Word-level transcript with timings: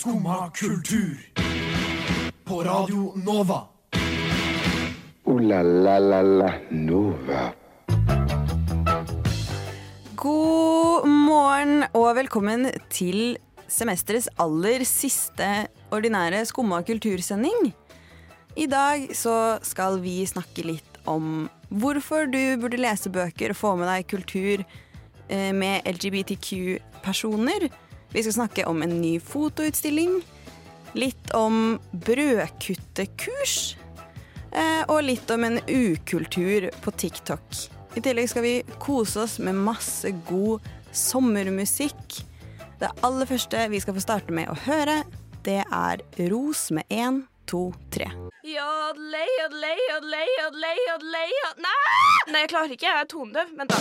Skumma 0.00 0.50
kultur. 0.50 1.16
På 2.44 2.62
Radio 2.64 3.12
Nova. 3.16 3.58
O-la-la-la-la 5.24 6.52
Nova. 6.70 7.42
God 10.16 11.04
morgen 11.04 11.84
og 11.92 12.14
velkommen 12.16 12.70
til 12.88 13.36
semesterets 13.68 14.30
aller 14.40 14.86
siste 14.88 15.50
ordinære 15.92 16.46
Skumma 16.48 16.80
kultursending. 16.80 17.74
I 18.56 18.66
dag 18.72 19.12
så 19.12 19.58
skal 19.60 20.00
vi 20.00 20.22
snakke 20.24 20.64
litt 20.64 21.02
om 21.04 21.44
hvorfor 21.68 22.24
du 22.32 22.56
burde 22.56 22.80
lese 22.80 23.12
bøker 23.12 23.52
og 23.52 23.60
få 23.66 23.76
med 23.76 23.92
deg 23.92 24.08
kultur 24.16 24.64
eh, 25.28 25.52
med 25.52 25.84
LGBTQ-personer. 25.92 27.68
Vi 28.12 28.22
skal 28.24 28.32
snakke 28.32 28.64
om 28.66 28.82
en 28.82 28.96
ny 29.00 29.18
fotoutstilling. 29.22 30.20
Litt 30.98 31.30
om 31.38 31.78
brødkuttekurs. 31.92 33.76
eh, 34.52 34.82
Og 34.88 35.02
litt 35.06 35.30
om 35.30 35.44
en 35.44 35.58
ukultur 35.68 36.70
på 36.82 36.90
TikTok. 36.98 37.60
I 37.96 38.00
tillegg 38.00 38.28
skal 38.30 38.42
vi 38.42 38.62
kose 38.78 39.20
oss 39.22 39.38
med 39.38 39.54
masse 39.54 40.10
god 40.28 40.60
sommermusikk. 40.92 42.24
Det 42.80 42.90
aller 43.02 43.26
første 43.26 43.68
vi 43.70 43.80
skal 43.80 43.94
få 43.94 44.00
starte 44.02 44.32
med 44.32 44.48
å 44.48 44.54
høre, 44.66 45.04
det 45.44 45.64
er 45.70 46.02
Ros 46.30 46.70
med 46.70 46.84
én, 46.90 47.22
to, 47.46 47.72
tre. 47.90 48.06
Jodlei, 48.44 49.26
jodlei, 49.42 49.76
jodlei, 49.90 50.26
jodlei, 50.42 50.76
jodlei, 50.88 51.26
jod- 51.28 51.60
Nei! 51.60 52.32
Nei, 52.32 52.40
jeg 52.40 52.48
klarer 52.50 52.70
ikke. 52.74 52.86
Jeg 52.86 53.00
er 53.00 53.10
tonedøv. 53.10 53.56
Vent, 53.58 53.70
da. 53.70 53.76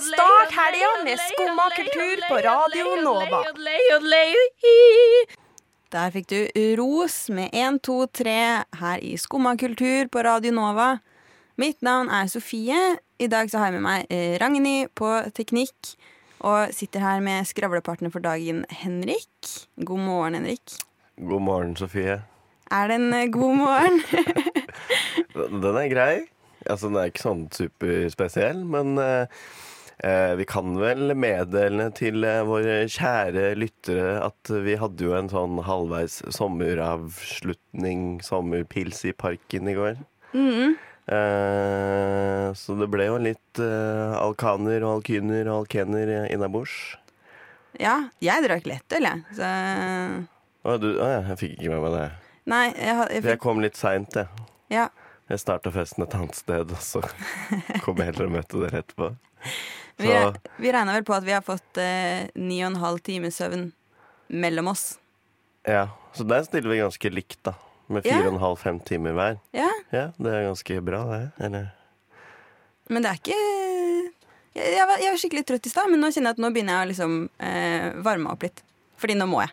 Start 0.00 0.52
helga 0.56 1.04
med 1.04 1.18
Skumma 1.20 1.66
kultur 1.76 2.22
på 2.28 2.36
Radio 2.46 2.84
Nova. 3.04 3.40
Der 5.92 6.10
fikk 6.14 6.28
du 6.30 6.38
Ros 6.80 7.28
med 7.28 7.52
én, 7.52 7.76
to, 7.84 8.06
tre 8.06 8.64
her 8.80 9.02
i 9.04 9.16
Skumma 9.20 9.56
kultur 9.60 10.08
på 10.08 10.22
Radio 10.24 10.54
Nova. 10.56 10.98
Mitt 11.60 11.82
navn 11.84 12.08
er 12.08 12.30
Sofie. 12.32 12.96
I 13.20 13.28
dag 13.28 13.50
så 13.52 13.60
har 13.60 13.68
jeg 13.68 13.76
med 13.76 13.84
meg 13.84 14.06
eh, 14.08 14.38
Ragnhild 14.40 14.94
på 14.96 15.10
teknikk. 15.36 15.92
Og 16.40 16.72
sitter 16.76 17.04
her 17.04 17.20
med 17.24 17.44
skravlepartner 17.48 18.12
for 18.12 18.24
dagen, 18.24 18.64
Henrik. 18.70 19.28
God 19.84 20.00
morgen, 20.00 20.38
Henrik. 20.40 20.78
God 21.20 21.44
morgen, 21.44 21.76
Sofie. 21.76 22.22
Er 22.72 22.88
det 22.88 22.96
en 23.02 23.12
eh, 23.12 23.28
god 23.28 23.60
morgen? 23.60 24.00
Den 25.62 25.76
er 25.76 25.92
grei. 25.92 26.35
Altså, 26.70 26.90
den 26.90 26.98
er 27.00 27.10
ikke 27.12 27.24
sånn 27.26 27.46
superspesiell, 27.54 28.64
men 28.66 28.96
eh, 29.02 29.26
eh, 30.04 30.32
vi 30.40 30.46
kan 30.48 30.74
vel 30.80 31.14
meddele 31.18 31.88
til 31.96 32.24
eh, 32.26 32.42
våre 32.48 32.82
kjære 32.90 33.52
lyttere 33.58 34.16
at 34.26 34.50
vi 34.64 34.76
hadde 34.80 35.06
jo 35.06 35.14
en 35.16 35.30
sånn 35.32 35.60
halvveis 35.66 36.20
sommeravslutning, 36.36 38.20
sommerpils 38.26 39.04
i 39.08 39.14
parken 39.16 39.70
i 39.70 39.76
går. 39.78 40.02
Eh, 41.06 42.46
så 42.58 42.74
det 42.80 42.88
ble 42.90 43.06
jo 43.06 43.18
litt 43.22 43.60
eh, 43.62 44.14
alkaner 44.18 44.82
og 44.82 44.98
alkyner 44.98 45.46
og 45.46 45.62
alkener 45.64 46.14
innabords. 46.34 46.96
ja, 47.78 48.08
jeg 48.24 48.42
drakk 48.46 48.66
lettøl, 48.66 49.06
jeg. 49.06 49.22
Så 49.38 49.50
Å, 50.66 50.76
du, 50.82 50.88
å, 50.98 51.06
ja, 51.06 51.20
jeg 51.30 51.38
fikk 51.44 51.52
ikke 51.60 51.72
med 51.76 51.84
meg 51.84 51.92
det. 51.94 52.06
Nei, 52.50 52.64
jeg, 52.74 52.94
jeg 52.98 53.22
fikk... 53.22 53.30
jeg 53.30 53.42
kom 53.42 53.62
litt 53.62 53.78
seint, 53.78 54.18
jeg. 54.18 54.46
Ja. 54.74 54.88
Jeg 55.26 55.40
starta 55.42 55.72
festen 55.74 56.04
et 56.04 56.14
annet 56.14 56.36
sted, 56.38 56.70
og 56.70 56.82
så 56.84 57.00
kom 57.84 57.98
jeg 57.98 58.12
heller 58.12 58.28
og 58.28 58.34
møtte 58.36 58.60
dere 58.62 58.82
etterpå. 58.84 59.08
Vi, 59.96 60.06
Så 60.06 60.12
re- 60.12 60.52
vi 60.60 60.70
regna 60.74 60.92
vel 60.94 61.06
på 61.08 61.14
at 61.16 61.24
vi 61.26 61.32
har 61.34 61.42
fått 61.46 61.80
eh, 61.82 62.28
ni 62.38 62.60
og 62.62 62.68
en 62.74 62.80
halv 62.82 63.00
time 63.06 63.30
søvn 63.34 63.70
mellom 64.28 64.68
oss. 64.74 64.98
ja, 65.66 65.88
så 66.16 66.24
der 66.24 66.44
stiller 66.46 66.70
vi 66.72 66.78
ganske 66.82 67.10
likt, 67.12 67.40
da. 67.44 67.52
Med 67.88 68.02
fire 68.02 68.26
og 68.26 68.32
en 68.34 68.40
halv, 68.42 68.56
fem 68.58 68.78
timer 68.82 69.12
hver. 69.14 69.36
Ja, 69.54 69.68
Ja, 69.94 70.04
det 70.18 70.30
er 70.34 70.46
ganske 70.48 70.80
bra, 70.82 71.04
det. 71.12 71.20
Eller 71.46 71.68
Men 72.90 73.02
det 73.04 73.10
er 73.12 73.20
ikke 73.20 73.36
Jeg, 74.56 74.72
jeg, 74.72 74.86
var, 74.88 74.98
jeg 75.02 75.12
var 75.12 75.20
skikkelig 75.20 75.44
trøtt 75.46 75.66
i 75.68 75.70
stad, 75.70 75.90
men 75.92 76.00
nå 76.02 76.08
kjenner 76.14 76.32
jeg 76.32 76.38
at 76.38 76.42
nå 76.42 76.50
begynner 76.54 76.78
jeg 76.80 76.86
å 76.86 76.90
liksom 76.90 77.14
eh, 77.44 77.86
varme 78.06 78.30
opp 78.32 78.42
litt. 78.46 78.62
Fordi 78.98 79.14
nå 79.18 79.26
må 79.30 79.42
jeg. 79.44 79.52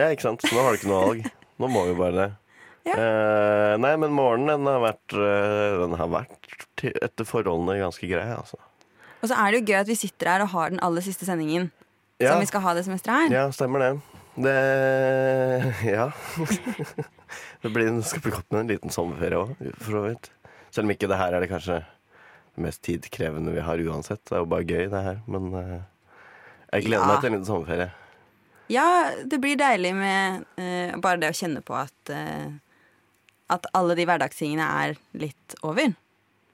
Ja, 0.00 0.08
ikke 0.12 0.26
sant. 0.26 0.44
Nå 0.52 0.64
har 0.64 0.74
du 0.74 0.80
ikke 0.80 0.90
noe 0.90 1.04
valg. 1.06 1.28
Nå 1.62 1.70
må 1.72 1.84
vi 1.88 1.94
bare 1.98 2.16
det. 2.18 2.28
Ja. 2.88 2.96
Eh, 2.98 3.74
nei, 3.82 3.92
men 4.00 4.14
morgenen 4.16 4.58
den 4.62 4.68
har 4.70 4.80
vært, 4.84 5.14
eh, 5.14 5.78
den 5.82 5.96
har 6.00 6.08
vært 6.12 6.52
til, 6.80 6.94
etter 7.04 7.26
forholdene 7.28 7.78
ganske 7.82 8.08
grei, 8.10 8.26
altså. 8.34 8.56
Og 9.22 9.28
så 9.30 9.34
er 9.34 9.50
det 9.52 9.60
jo 9.60 9.72
gøy 9.72 9.80
at 9.80 9.90
vi 9.90 9.96
sitter 9.98 10.30
her 10.30 10.44
og 10.46 10.52
har 10.54 10.70
den 10.70 10.80
aller 10.86 11.02
siste 11.02 11.26
sendingen 11.26 11.70
Ja, 12.22 12.32
som 12.32 12.40
vi 12.42 12.46
skal 12.50 12.62
ha 12.62 12.74
det 12.78 12.84
semesteret 12.86 13.28
her. 13.28 13.34
ja 13.34 13.44
stemmer 13.54 13.82
det. 13.82 13.90
Det 14.38 14.54
Ja. 15.98 16.08
det 17.62 17.70
blir, 17.74 17.90
det 17.98 18.04
skal 18.06 18.22
bli 18.24 18.32
godt 18.34 18.50
med 18.54 18.60
en 18.64 18.72
liten 18.72 18.94
sommerferie 18.94 19.38
òg, 19.40 19.54
for 19.82 19.98
så 19.98 20.02
vidt. 20.08 20.30
Selv 20.70 20.86
om 20.86 20.92
ikke 20.94 21.08
det 21.10 21.18
her 21.18 21.34
er 21.34 21.42
det 21.44 21.50
kanskje 21.50 21.80
mest 22.58 22.82
tidkrevende 22.86 23.52
vi 23.54 23.62
har 23.62 23.78
uansett. 23.86 24.22
Det 24.26 24.34
er 24.36 24.42
jo 24.42 24.50
bare 24.50 24.66
gøy, 24.66 24.86
det 24.90 25.02
her. 25.04 25.18
Men 25.30 25.50
eh, 25.54 25.80
jeg 26.74 26.88
gleder 26.88 27.02
Ja. 27.04 27.10
meg 27.12 27.20
til 27.22 27.30
en 27.32 27.36
liten 27.38 27.46
sommerferie. 27.50 27.90
Ja, 28.68 28.86
det 29.24 29.38
blir 29.40 29.56
deilig 29.56 29.94
med 29.96 30.42
uh, 30.60 30.98
bare 31.00 31.16
det 31.22 31.30
å 31.32 31.36
kjenne 31.38 31.62
på 31.64 31.72
at 31.78 32.10
eh, 32.12 32.50
At 33.52 33.66
alle 33.76 33.96
de 33.98 34.06
hverdagstingene 34.08 34.64
er 34.84 34.96
litt 35.16 35.58
over. 35.64 35.94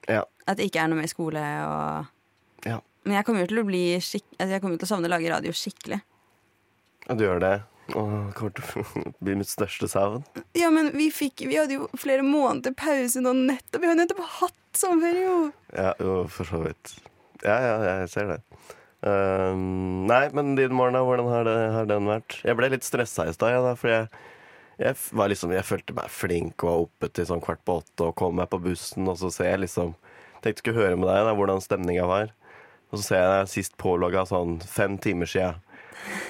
Ja. 0.07 0.23
At 0.47 0.59
det 0.59 0.69
ikke 0.69 0.83
er 0.83 0.91
noe 0.91 1.01
mer 1.01 1.11
skole 1.11 1.43
og 1.65 2.67
Ja. 2.69 2.81
Men 3.05 3.19
jeg 3.19 3.27
kommer 3.27 3.43
jo 3.43 3.51
til 3.51 3.61
å 3.61 3.67
bli 3.67 3.85
skikk... 4.01 4.25
Altså, 4.39 4.51
jeg 4.55 4.61
kommer 4.63 4.79
til 4.81 4.87
å 4.87 4.89
savne 4.89 5.09
å 5.09 5.13
lage 5.13 5.29
radio 5.29 5.51
skikkelig. 5.53 5.99
Ja, 7.05 7.13
du 7.13 7.21
gjør 7.21 7.41
det. 7.43 7.55
Det 7.85 7.93
kommer 7.93 8.53
til 8.57 8.81
å 8.81 8.85
bli 9.27 9.35
mitt 9.37 9.51
største 9.51 9.89
savn. 9.91 10.23
Ja, 10.57 10.71
men 10.73 10.89
vi 10.95 11.11
fikk 11.13 11.43
Vi 11.45 11.59
hadde 11.59 11.77
jo 11.77 11.89
flere 12.01 12.25
måneder 12.25 12.73
pause 12.77 13.21
nå 13.21 13.35
nettopp. 13.37 13.83
Vi 13.83 13.91
har 13.91 13.99
nettopp 13.99 14.23
hatt 14.39 14.57
sommerferie, 14.79 15.27
jo. 15.27 15.37
Ja, 15.75 15.93
jo, 16.01 16.15
for 16.33 16.49
så 16.49 16.63
vidt. 16.65 16.95
Ja, 17.45 17.59
ja, 17.61 17.75
jeg 18.01 18.09
ser 18.15 18.33
det. 18.33 18.39
Ehm, 19.05 20.05
nei, 20.09 20.23
men 20.33 20.55
din 20.57 20.73
morgen, 20.73 20.97
hvordan 21.05 21.29
har, 21.29 21.45
det, 21.45 21.57
har 21.75 21.89
den 21.89 22.09
vært? 22.09 22.39
Jeg 22.45 22.57
ble 22.57 22.71
litt 22.73 22.87
stressa 22.87 23.27
i 23.29 23.35
stad, 23.35 23.53
ja, 23.53 23.61
da, 23.61 23.75
for 23.77 23.91
jeg, 23.91 24.07
jeg, 24.81 24.95
liksom, 25.15 25.53
jeg 25.55 25.67
følte 25.67 25.95
meg 25.95 26.11
flink 26.11 26.63
og 26.63 26.69
var 26.69 26.85
oppe 26.85 27.09
til 27.15 27.27
sånn 27.29 27.43
kvart 27.43 27.61
på 27.67 27.79
åtte 27.81 28.09
og 28.09 28.17
kom 28.19 28.35
meg 28.39 28.49
på 28.51 28.59
bussen, 28.63 29.07
og 29.07 29.19
så 29.21 29.31
ser 29.33 29.53
jeg 29.53 29.67
liksom 29.67 29.95
Tenkte 30.45 30.59
jeg 30.59 30.61
skulle 30.61 30.81
høre 30.83 30.97
med 30.99 31.07
deg 31.09 31.23
da, 31.25 31.31
hvordan 31.33 31.61
stemninga 31.63 32.03
var. 32.05 32.27
Og 32.91 32.99
så 32.99 33.05
ser 33.07 33.21
jeg 33.23 33.29
deg 33.31 33.47
sist 33.49 33.73
pålogga 33.81 34.27
sånn 34.29 34.59
fem 34.61 34.99
timer 35.01 35.29
sia. 35.31 35.47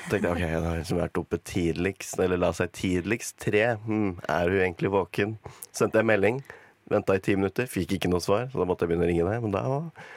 tenkte 0.07 0.29
jeg 0.29 0.31
ok, 0.31 0.39
jeg 0.39 0.61
har 0.63 0.77
liksom 0.79 1.01
vært 1.01 1.19
oppe 1.19 1.39
tidligst, 1.43 2.19
eller 2.23 2.39
la 2.39 2.53
seg 2.55 2.71
tidligst 2.77 3.35
tre. 3.43 3.65
Hm, 3.83 4.21
er 4.31 4.53
hun 4.53 4.61
egentlig 4.61 4.93
våken? 4.93 5.35
Sendte 5.75 5.99
jeg 5.99 6.07
melding. 6.07 6.39
Venta 6.87 7.17
i 7.17 7.23
ti 7.25 7.35
minutter, 7.35 7.67
fikk 7.67 7.97
ikke 7.97 8.13
noe 8.13 8.23
svar, 8.23 8.47
så 8.53 8.61
da 8.61 8.69
måtte 8.69 8.85
jeg 8.85 8.93
begynne 8.93 9.03
å 9.03 9.11
ringe 9.11 9.27
deg. 9.27 9.43
Men 9.43 9.57
da 9.57 9.65
var, 9.67 10.07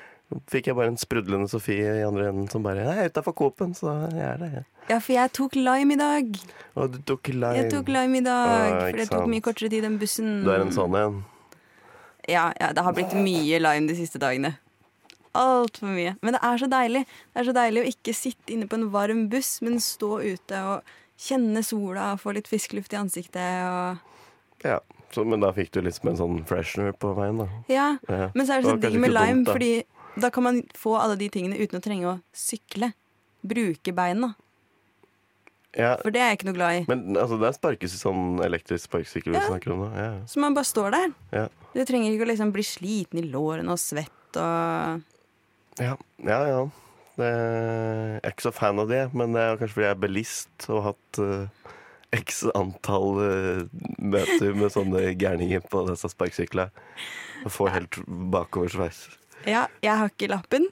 fikk 0.53 0.67
jeg 0.69 0.77
bare 0.77 0.91
en 0.93 0.99
sprudlende 1.01 1.49
Sofie 1.49 1.95
i 2.01 2.05
andre 2.05 2.27
enden 2.29 2.49
som 2.53 2.63
bare 2.63 2.83
Jeg 2.85 2.99
er 3.05 3.09
utafor 3.13 3.35
Coop-en, 3.39 3.75
så 3.75 3.95
jeg 4.13 4.21
er 4.29 4.37
det. 4.43 4.51
jeg». 4.59 4.65
Ja, 4.91 4.99
for 5.05 5.13
jeg 5.13 5.33
tok 5.37 5.57
lime 5.57 5.95
i 5.95 6.01
dag. 6.01 6.37
Og 6.77 6.93
du 6.93 6.99
tok 7.09 7.29
lime. 7.33 7.55
Jeg 7.57 7.71
tok 7.73 7.89
lime 7.93 8.21
i 8.21 8.25
dag, 8.25 8.73
Ah, 8.73 8.79
for 8.91 8.97
det 9.01 9.09
tok 9.11 9.19
sant. 9.25 9.33
mye 9.33 9.45
kortere 9.45 9.71
tid 9.73 9.85
enn 9.85 9.99
bussen. 10.01 10.31
Du 10.45 10.51
er 10.53 10.61
en 10.65 10.73
sånn 10.73 10.95
en. 10.97 11.19
Ja, 12.29 12.53
ja, 12.61 12.73
det 12.77 12.85
har 12.85 12.93
blitt 12.97 13.13
mye 13.17 13.61
lime 13.61 13.89
de 13.89 13.97
siste 13.97 14.21
dagene. 14.21 14.55
Altfor 15.39 15.93
mye. 15.93 16.17
Men 16.25 16.35
det 16.37 16.41
er 16.43 16.57
så 16.61 16.69
deilig. 16.73 17.03
Det 17.33 17.41
er 17.43 17.49
så 17.49 17.55
deilig 17.57 17.83
å 17.85 17.89
ikke 17.93 18.15
sitte 18.17 18.53
inne 18.55 18.67
på 18.69 18.79
en 18.81 18.89
varm 18.93 19.27
buss, 19.33 19.59
men 19.65 19.77
stå 19.81 20.19
ute 20.25 20.61
og 20.73 20.83
kjenne 21.19 21.63
sola 21.67 22.13
og 22.15 22.21
få 22.23 22.33
litt 22.37 22.49
frisk 22.49 22.73
luft 22.77 22.93
i 22.93 23.01
ansiktet. 23.01 23.65
Og 23.69 24.65
Ja. 24.65 24.81
Så, 25.13 25.25
men 25.25 25.41
da 25.41 25.49
fikk 25.57 25.71
du 25.73 25.81
liksom 25.81 26.11
en 26.11 26.17
sånn 26.21 26.41
freshener 26.45 26.93
på 26.93 27.15
veien, 27.17 27.39
da. 27.41 27.47
ja. 27.73 27.97
Ja. 28.09 28.27
Men 28.35 28.45
så 28.47 28.59
er 28.59 28.61
det 28.61 28.69
så 28.69 28.81
digg 28.81 28.99
med 29.01 29.09
lime, 29.15 29.39
dumt, 29.45 29.49
fordi 29.55 29.71
da 30.21 30.31
kan 30.35 30.45
man 30.47 30.63
få 30.77 30.97
alle 30.99 31.17
de 31.21 31.29
tingene 31.33 31.59
uten 31.61 31.79
å 31.79 31.85
trenge 31.85 32.07
å 32.11 32.19
sykle. 32.37 32.93
Bruke 33.47 33.93
beina. 33.95 34.35
Ja, 35.79 35.93
For 36.01 36.11
det 36.11 36.21
er 36.23 36.31
jeg 36.33 36.39
ikke 36.39 36.49
noe 36.49 36.57
glad 36.57 36.77
i. 36.79 36.85
men 36.89 37.17
altså, 37.21 37.37
det 37.39 37.47
er 37.51 37.55
sparkes 37.59 37.93
sånn 38.01 38.41
elektrisk 38.43 38.89
sparkesykkel 38.89 39.35
vi 39.35 39.39
Ja. 39.39 39.47
snakker 39.51 39.75
om 39.75 39.83
nå. 39.85 39.89
Ja. 39.95 40.09
Så 40.27 40.41
man 40.41 40.55
bare 40.57 40.65
står 40.67 40.91
der. 40.97 41.13
Ja. 41.31 41.45
Du 41.75 41.85
trenger 41.85 42.11
ikke 42.11 42.25
å 42.25 42.31
liksom 42.33 42.53
bli 42.53 42.65
sliten 42.65 43.21
i 43.21 43.27
lårene 43.29 43.71
og 43.77 43.79
svett 43.79 44.37
og 44.41 45.03
Ja, 45.79 45.95
ja. 46.25 46.41
ja. 46.49 46.63
Det, 47.19 47.29
jeg 47.29 48.21
er 48.25 48.31
ikke 48.33 48.47
så 48.49 48.53
fan 48.55 48.79
av 48.79 48.89
det, 48.89 49.05
men 49.15 49.33
det 49.35 49.43
er 49.43 49.57
kanskje 49.59 49.75
fordi 49.75 49.87
jeg 49.89 49.97
er 49.97 50.03
bilist 50.03 50.67
og 50.71 50.77
har 50.79 50.93
hatt 50.93 51.19
uh, 51.19 51.73
x 52.15 52.45
antall 52.55 53.19
uh, 53.19 53.63
møter 53.99 54.55
med 54.55 54.71
sånne 54.71 55.03
gærninger 55.19 55.61
på 55.69 55.83
disse 55.91 56.09
sparkesyklene. 56.15 56.71
Og 57.45 57.51
får 57.55 57.75
helt 57.75 57.99
bakoversveis. 58.07 59.05
Ja, 59.49 59.65
jeg 59.83 59.95
har 60.01 60.11
ikke 60.13 60.29
lappen, 60.31 60.69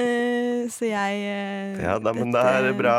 eh, 0.00 0.64
så 0.72 0.88
jeg 0.88 1.22
eh, 1.28 1.80
Ja, 1.82 1.98
da, 2.02 2.14
men 2.16 2.32
det 2.34 2.40
er 2.40 2.70
bra 2.78 2.98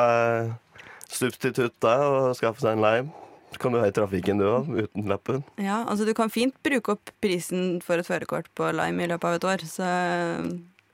substitutt 1.10 1.78
da, 1.84 1.96
å 2.06 2.34
skaffe 2.38 2.62
seg 2.64 2.76
en 2.76 2.84
lime. 2.86 3.14
Så 3.56 3.62
kan 3.62 3.72
du 3.72 3.80
ha 3.80 3.88
i 3.88 3.94
trafikken 3.96 4.42
du 4.42 4.44
òg, 4.50 4.68
uten 4.76 5.06
lappen. 5.08 5.44
Ja, 5.62 5.78
altså 5.88 6.04
Du 6.04 6.12
kan 6.18 6.32
fint 6.34 6.58
bruke 6.66 6.98
opp 6.98 7.12
prisen 7.24 7.78
for 7.86 8.02
et 8.02 8.08
førerkort 8.08 8.50
på 8.58 8.68
Lime 8.76 9.06
i 9.06 9.08
løpet 9.08 9.30
av 9.30 9.38
et 9.38 9.48
år, 9.48 9.64
så 9.70 9.88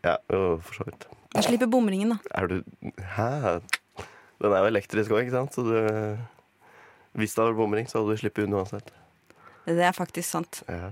Ja, 0.06 0.19
jo, 0.30 0.60
for 0.62 0.78
så 0.78 0.86
vidt. 0.92 1.07
Du 1.33 1.42
slipper 1.42 1.69
bomringen, 1.72 2.13
da. 2.13 2.19
Er 2.38 2.51
du 2.51 2.62
Hæ? 3.16 3.62
Den 4.42 4.54
er 4.54 4.62
jo 4.62 4.69
elektrisk 4.69 5.13
òg, 5.13 5.24
ikke 5.25 5.38
sant? 5.39 5.57
Så 5.57 5.66
du 5.66 5.74
Hvis 7.18 7.33
det 7.33 7.42
hadde 7.42 7.51
vært 7.51 7.62
bomring, 7.63 7.89
så 7.89 8.00
hadde 8.00 8.13
du 8.13 8.22
sluppet 8.22 8.45
unna 8.45 8.62
uansett. 8.62 8.94
Det 9.66 9.83
er 9.83 9.95
faktisk 9.98 10.30
sant. 10.30 10.62
Ja. 10.69 10.92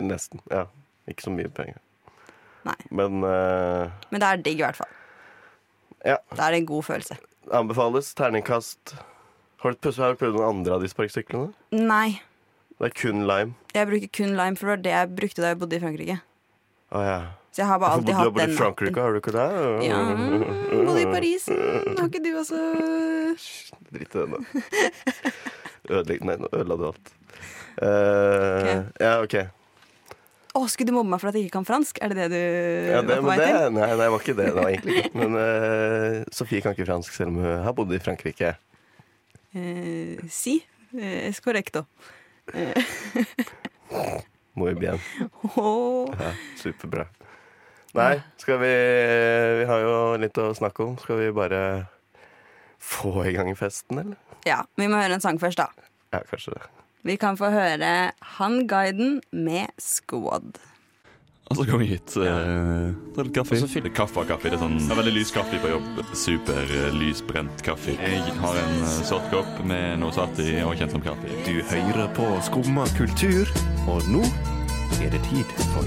Nesten. 0.00 0.40
Ja. 0.50 0.64
Ikke 1.08 1.22
så 1.28 1.30
mye 1.30 1.52
penger. 1.54 1.78
Nei. 2.66 2.76
Men 2.90 3.22
eh, 3.24 3.90
Men 4.10 4.22
det 4.22 4.28
er 4.32 4.42
digg, 4.42 4.60
i 4.60 4.64
hvert 4.66 4.78
fall. 4.82 4.92
Ja. 6.06 6.18
Da 6.34 6.46
er 6.48 6.54
det 6.56 6.62
en 6.64 6.68
god 6.70 6.84
følelse. 6.86 7.16
anbefales. 7.54 8.12
Terningkast 8.18 8.96
Har 9.62 9.72
du, 9.74 9.90
har 9.90 10.12
du 10.14 10.18
prøvd 10.20 10.36
noen 10.36 10.48
andre 10.58 10.74
av 10.76 10.82
de 10.84 10.88
sparkesyklene? 10.90 11.52
Nei, 11.72 12.20
Det 12.78 12.90
er 12.90 12.94
kun 12.98 13.22
lime. 13.26 13.54
jeg 13.74 13.88
bruker 13.88 14.10
kun 14.12 14.34
lime, 14.36 14.56
for 14.58 14.66
det 14.66 14.72
var 14.76 14.82
det 14.84 14.92
jeg 14.96 15.14
brukte 15.16 15.42
da 15.42 15.48
jeg 15.54 15.58
bodde 15.62 15.76
i 15.78 15.82
Frankrike. 15.82 16.18
Å 16.92 17.02
ja. 17.06 17.18
Så 17.56 17.62
jeg 17.62 17.68
har 17.70 17.78
bare 17.80 17.90
For 17.90 17.96
alltid 17.96 18.06
du 18.06 18.12
har 18.12 18.24
hatt 18.26 18.34
bodd 18.36 18.50
i 18.52 18.56
Frankrike, 18.58 19.00
har 19.00 19.12
du 19.14 19.18
ikke 19.22 19.32
det? 19.32 19.46
Ja, 19.88 20.00
bodde 20.84 21.00
i 21.00 21.06
Paris. 21.08 21.46
Mm, 21.48 21.94
Har 21.96 22.10
ikke 22.10 22.20
du 22.26 22.32
også 22.36 22.58
Drit 23.90 24.12
i 24.12 24.18
den, 24.18 24.34
da. 24.36 24.40
Ødelegg 25.88 26.24
Nei, 26.28 26.36
nå 26.42 26.50
ødela 26.52 26.76
du 26.76 26.84
alt. 26.90 27.12
Eh, 27.80 28.82
Ja, 29.00 29.14
OK. 29.22 29.38
Å, 30.56 30.62
skulle 30.72 30.88
du 30.88 30.96
mobbe 30.96 31.12
meg 31.12 31.20
for 31.20 31.28
at 31.28 31.36
jeg 31.36 31.46
ikke 31.46 31.58
kan 31.58 31.66
fransk? 31.68 31.98
Er 32.00 32.12
det 32.14 32.16
det 32.16 32.28
du 32.32 32.38
Ja, 32.88 33.02
det, 33.04 33.18
var 33.18 33.24
på 33.24 33.28
vei 33.28 33.36
det, 33.40 33.48
til? 33.50 33.74
nei, 33.76 33.88
det 34.00 34.06
var 34.12 34.22
ikke 34.22 34.36
det. 34.38 34.46
Det 34.46 34.56
var 34.56 34.70
egentlig 34.70 35.00
ikke. 35.02 35.18
Men 35.20 35.36
uh, 35.36 36.22
Sofie 36.32 36.62
kan 36.64 36.76
ikke 36.76 36.86
fransk, 36.88 37.16
selv 37.16 37.34
om 37.34 37.42
hun 37.42 37.66
har 37.66 37.76
bodd 37.76 37.92
i 37.92 38.00
Frankrike. 38.00 38.54
Eh, 39.56 40.22
si. 40.32 40.56
Eh, 40.96 41.28
es 41.28 41.40
correcto. 41.44 41.84
Muy 44.56 44.72
bien. 44.74 45.00
Oh. 45.56 46.08
Ja, 46.16 46.32
superbra. 46.56 47.08
Nei, 47.96 48.20
skal 48.40 48.58
vi 48.60 48.72
Vi 49.60 49.66
har 49.68 49.84
jo 49.84 49.94
litt 50.20 50.38
å 50.40 50.50
snakke 50.56 50.84
om. 50.84 50.96
Skal 51.00 51.20
vi 51.20 51.32
bare 51.36 51.60
få 52.80 53.24
i 53.26 53.34
gang 53.36 53.52
festen, 53.58 54.00
eller? 54.04 54.40
Ja, 54.46 54.62
vi 54.78 54.88
må 54.88 55.00
høre 55.00 55.16
en 55.18 55.24
sang 55.24 55.40
først, 55.42 55.60
da. 55.60 55.90
Ja, 56.14 56.22
kanskje 56.28 56.56
det. 56.56 56.64
Vi 57.06 57.14
kan 57.16 57.36
få 57.38 57.52
høre 57.54 58.10
Han 58.34 58.64
Guiden 58.66 59.20
med 59.30 59.70
Squad. 59.78 60.56
Og 61.46 61.58
så 61.60 61.66
kom 61.68 61.78
vi 61.78 61.92
hit. 61.92 62.16
Eh, 62.18 62.88
ta 63.14 63.22
litt 63.22 63.36
kaffe. 63.36 63.54
Og 63.54 63.62
så 63.62 63.68
fyller 63.70 63.92
kaffe 63.94 64.18
av 64.24 64.26
kaffe. 64.32 64.50
Det 64.50 64.56
er 64.58 64.62
sånn 64.64 64.74
det 64.80 64.90
er 64.90 64.98
veldig 64.98 65.12
lys 65.14 65.30
kaffe 65.30 65.60
på 65.62 65.70
jobb. 65.70 66.00
Super 66.18 66.72
eh, 66.74 66.88
lysbrent 66.98 67.62
kaffe. 67.62 67.94
Jeg 67.94 68.34
har 68.40 68.58
en 68.58 68.74
eh, 68.80 68.96
sort 69.06 69.28
kopp 69.30 69.60
med 69.70 70.00
noe 70.02 70.10
svart 70.16 70.40
i 70.42 70.56
og 70.64 70.74
kjent 70.80 70.96
som 70.96 71.04
kaffe. 71.04 71.30
Du 71.46 71.60
hører 71.70 72.10
på 72.18 72.26
Skumma 72.48 72.88
kultur, 72.98 73.54
og 73.86 74.10
nå 74.10 74.24
er 74.98 75.14
det 75.14 75.22
tid 75.28 75.54
for 75.76 75.86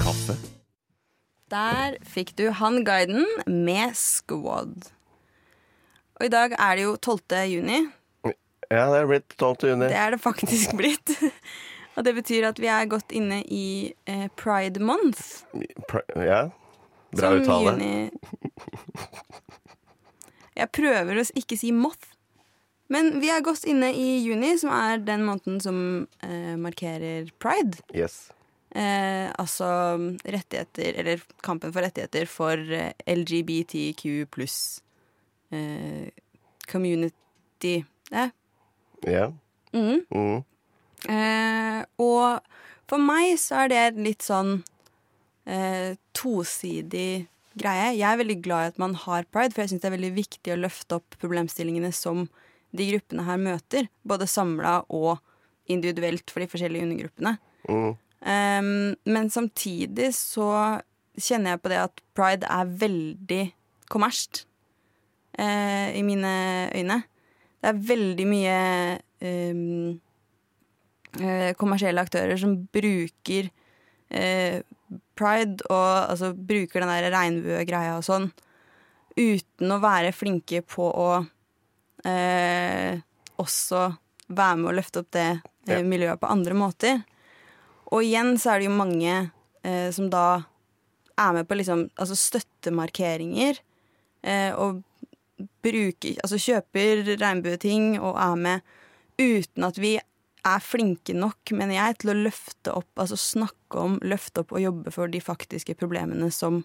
kaffe. 0.00 0.34
Der 1.54 1.94
fikk 2.02 2.34
du 2.42 2.48
Han 2.58 2.82
Guiden 2.88 3.30
med 3.46 3.94
Squad. 3.94 4.90
Og 6.18 6.26
i 6.26 6.34
dag 6.34 6.58
er 6.58 6.74
det 6.74 6.90
jo 6.90 6.98
12. 6.98 7.38
juni. 7.54 7.84
Ja, 8.70 8.84
det 8.92 9.00
er 9.02 9.06
blitt 9.10 9.34
12. 9.36 9.68
juni. 9.72 9.88
Det 9.90 9.98
er 9.98 10.10
det 10.14 10.20
faktisk 10.22 10.74
blitt. 10.80 11.10
Og 11.98 12.04
det 12.06 12.14
betyr 12.20 12.46
at 12.52 12.60
vi 12.62 12.68
er 12.70 12.86
godt 12.90 13.10
inne 13.12 13.40
i 13.50 13.92
eh, 14.06 14.28
Pride 14.38 14.80
Month. 14.80 15.42
Pri- 15.90 16.06
Ja. 16.22 16.44
Bra 17.10 17.32
som 17.32 17.40
uttale. 17.40 17.72
juni- 17.74 18.10
Jeg 20.60 20.68
prøver 20.76 21.18
å 21.18 21.24
ikke 21.38 21.56
si 21.58 21.72
moth. 21.74 22.12
Men 22.90 23.20
vi 23.22 23.28
er 23.30 23.42
godt 23.46 23.64
inne 23.70 23.92
i 23.94 24.18
juni, 24.24 24.56
som 24.58 24.70
er 24.74 24.98
den 25.06 25.22
måneden 25.26 25.60
som 25.62 25.76
eh, 26.26 26.54
markerer 26.58 27.28
pride. 27.42 27.78
Yes. 27.94 28.32
Eh, 28.74 29.30
altså 29.38 29.66
rettigheter, 30.26 30.94
eller 30.98 31.22
kampen 31.42 31.72
for 31.74 31.82
rettigheter 31.86 32.26
for 32.30 32.54
eh, 32.74 32.92
LGBTQ 33.10 34.26
pluss 34.34 34.56
eh, 35.54 36.10
community. 36.70 37.80
Ja. 38.10 38.28
Ja. 39.06 39.30
Mm. 39.72 40.02
Mm. 40.10 40.42
Eh, 41.08 41.80
og 42.02 42.40
for 42.90 43.00
meg 43.02 43.36
så 43.40 43.64
er 43.64 43.72
det 43.72 44.02
litt 44.02 44.26
sånn 44.26 44.58
eh, 45.46 45.96
tosidig 46.16 47.26
greie. 47.58 47.94
Jeg 47.96 48.06
er 48.06 48.20
veldig 48.20 48.38
glad 48.44 48.66
i 48.66 48.72
at 48.74 48.82
man 48.82 48.94
har 49.06 49.26
pride, 49.30 49.54
for 49.54 49.64
jeg 49.64 49.72
syns 49.72 49.84
det 49.84 49.90
er 49.90 49.96
veldig 49.96 50.12
viktig 50.18 50.54
å 50.54 50.60
løfte 50.60 51.00
opp 51.00 51.18
problemstillingene 51.22 51.92
som 51.94 52.26
de 52.76 52.86
gruppene 52.92 53.26
her 53.26 53.40
møter. 53.40 53.88
Både 54.06 54.28
samla 54.30 54.80
og 54.88 55.18
individuelt 55.70 56.30
for 56.30 56.42
de 56.42 56.50
forskjellige 56.50 56.86
undergruppene. 56.86 57.36
Mm. 57.68 57.90
Ehm, 58.26 58.96
men 59.04 59.30
samtidig 59.32 60.10
så 60.16 60.80
kjenner 61.20 61.54
jeg 61.54 61.62
på 61.62 61.72
det 61.72 61.80
at 61.84 62.02
pride 62.16 62.48
er 62.50 62.74
veldig 62.80 63.44
kommersielt 63.90 64.44
eh, 65.38 65.96
i 65.98 66.02
mine 66.06 66.34
øyne. 66.74 67.02
Det 67.60 67.68
er 67.68 67.84
veldig 67.90 68.26
mye 68.28 68.56
eh, 69.20 69.96
kommersielle 71.58 72.02
aktører 72.02 72.38
som 72.40 72.54
bruker 72.72 73.50
uh, 74.14 74.60
pride 75.18 75.66
og 75.68 76.10
altså 76.10 76.32
bruker 76.34 76.82
den 76.82 76.92
der 76.92 77.10
regnbuegreia 77.14 77.96
og 77.98 78.06
sånn, 78.06 78.30
uten 79.18 79.74
å 79.74 79.80
være 79.82 80.14
flinke 80.16 80.62
på 80.66 80.86
å 80.86 81.08
uh, 81.20 82.92
også 83.40 83.82
være 84.30 84.60
med 84.60 84.70
å 84.70 84.76
løfte 84.78 85.02
opp 85.02 85.10
det 85.16 85.30
uh, 85.40 85.82
miljøet 85.86 86.20
på 86.22 86.30
andre 86.30 86.56
måter. 86.56 87.02
Og 87.90 88.06
igjen 88.06 88.36
så 88.38 88.54
er 88.54 88.60
det 88.60 88.70
jo 88.70 88.78
mange 88.78 89.18
som 89.92 90.06
da 90.08 90.40
er 91.20 91.34
med 91.36 91.44
på 91.44 91.56
liksom 91.58 91.82
altså 92.00 92.14
støttemarkeringer 92.16 93.58
og 94.56 94.78
bruker 95.64 96.20
Altså 96.24 96.38
kjøper 96.40 97.04
regnbueting 97.20 97.94
og 97.98 98.18
er 98.20 98.38
med 98.40 98.70
uten 99.20 99.66
at 99.66 99.78
vi 99.80 99.96
er 100.46 100.62
flinke 100.64 101.12
nok, 101.16 101.52
mener 101.52 101.76
jeg, 101.76 101.98
til 102.00 102.12
å 102.12 102.18
løfte 102.22 102.72
opp, 102.72 102.90
altså 102.96 103.18
snakke 103.20 103.80
om, 103.80 103.98
løfte 104.00 104.40
opp 104.44 104.54
og 104.56 104.62
jobbe 104.62 104.94
for 104.94 105.12
de 105.12 105.20
faktiske 105.20 105.76
problemene 105.76 106.30
som 106.32 106.62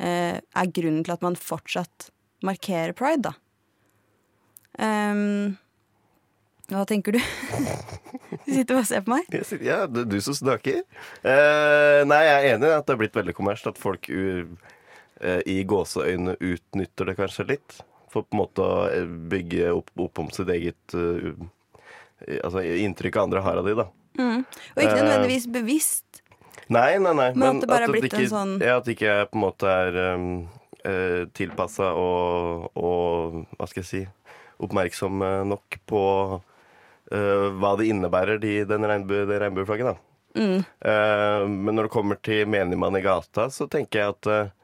eh, 0.00 0.38
er 0.40 0.72
grunnen 0.72 1.04
til 1.04 1.12
at 1.12 1.24
man 1.26 1.36
fortsatt 1.36 2.08
markerer 2.46 2.96
pride, 2.96 3.28
da. 3.28 3.34
Um, 4.76 5.56
hva 6.68 6.82
tenker 6.88 7.14
du? 7.14 7.20
du 8.44 8.48
sitter 8.50 8.74
bare 8.74 8.82
og 8.82 8.88
ser 8.88 9.04
på 9.06 9.12
meg. 9.14 9.28
Ja, 9.62 9.84
det 9.86 10.02
er 10.02 10.08
du 10.10 10.18
som 10.24 10.36
snakker. 10.36 10.82
Uh, 11.22 12.02
nei, 12.08 12.22
jeg 12.26 12.36
er 12.36 12.48
enig 12.56 12.70
i 12.72 12.74
at 12.74 12.88
det 12.88 12.96
er 12.96 13.00
blitt 13.04 13.16
veldig 13.16 13.36
kommersielt. 13.36 13.76
At 13.76 13.82
folk 13.82 14.10
i 15.48 15.62
gåseøyne 15.64 16.34
utnytter 16.44 17.08
det 17.08 17.14
kanskje 17.16 17.46
litt. 17.48 17.78
For 18.12 18.24
på 18.24 18.36
en 18.36 18.40
måte 18.40 18.64
å 18.64 18.86
eh, 18.88 19.04
bygge 19.04 19.70
opp, 19.76 19.90
opp 20.00 20.20
om 20.22 20.32
sitt 20.34 20.50
eget 20.52 20.96
eh, 20.96 21.36
Altså 22.40 22.62
inntrykk 22.64 23.18
andre 23.20 23.42
har 23.44 23.58
av 23.60 23.66
de, 23.68 23.74
da. 23.76 23.90
Og 24.16 24.80
ikke 24.80 24.94
Eh, 24.94 25.02
nødvendigvis 25.04 25.44
bevisst. 25.52 26.22
Nei, 26.72 26.96
nei, 26.96 27.12
nei. 27.12 27.26
Men 27.36 27.58
at 27.58 27.66
det 27.66 27.68
bare 27.68 27.84
er 27.84 27.92
blitt 27.92 28.06
ikke, 28.08 28.22
en 28.24 28.30
sånn- 28.32 28.54
Ja, 28.64 28.78
at 28.78 28.86
det 28.88 28.94
ikke 28.96 29.18
på 29.28 29.36
en 29.36 29.42
måte 29.44 29.68
er 29.68 29.98
um, 30.14 30.24
uh, 30.80 31.26
tilpassa 31.36 31.90
og, 31.92 32.70
og 32.72 33.36
Hva 33.58 33.68
skal 33.68 33.82
jeg 33.84 33.90
si 33.90 34.02
Oppmerksom 34.64 35.20
eh, 35.20 35.42
nok 35.52 35.76
på 35.84 36.02
uh, 36.40 37.46
hva 37.60 37.76
det 37.76 37.90
innebærer, 37.92 38.40
de, 38.40 38.62
den 38.64 38.88
regnbue, 38.88 39.26
det 39.28 39.42
regnbueflagget, 39.42 39.92
da. 39.92 40.40
Mm. 40.40 40.62
Uh, 40.80 41.44
men 41.52 41.76
når 41.76 41.90
det 41.90 41.92
kommer 41.92 42.16
til 42.24 42.48
menigmann 42.48 42.96
i 42.96 43.04
gata, 43.04 43.50
så 43.52 43.68
tenker 43.68 44.00
jeg 44.00 44.14
at 44.16 44.30
eh, 44.32 44.54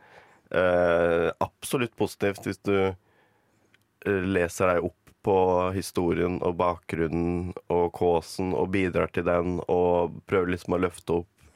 absolutt 0.52 1.94
positivt 1.97 2.47
hvis 2.47 2.61
du 2.66 2.75
eh, 2.85 4.23
leser 4.26 4.75
deg 4.75 4.88
opp 4.90 5.12
på 5.23 5.37
historien 5.76 6.40
og 6.42 6.56
bakgrunnen 6.59 7.52
og 7.71 7.92
kåsen 7.94 8.50
og 8.59 8.73
bidrar 8.75 9.12
til 9.14 9.25
den 9.28 9.61
og 9.71 10.18
prøver 10.26 10.56
liksom 10.56 10.75
å 10.75 10.80
løfte 10.82 11.21
opp 11.21 11.47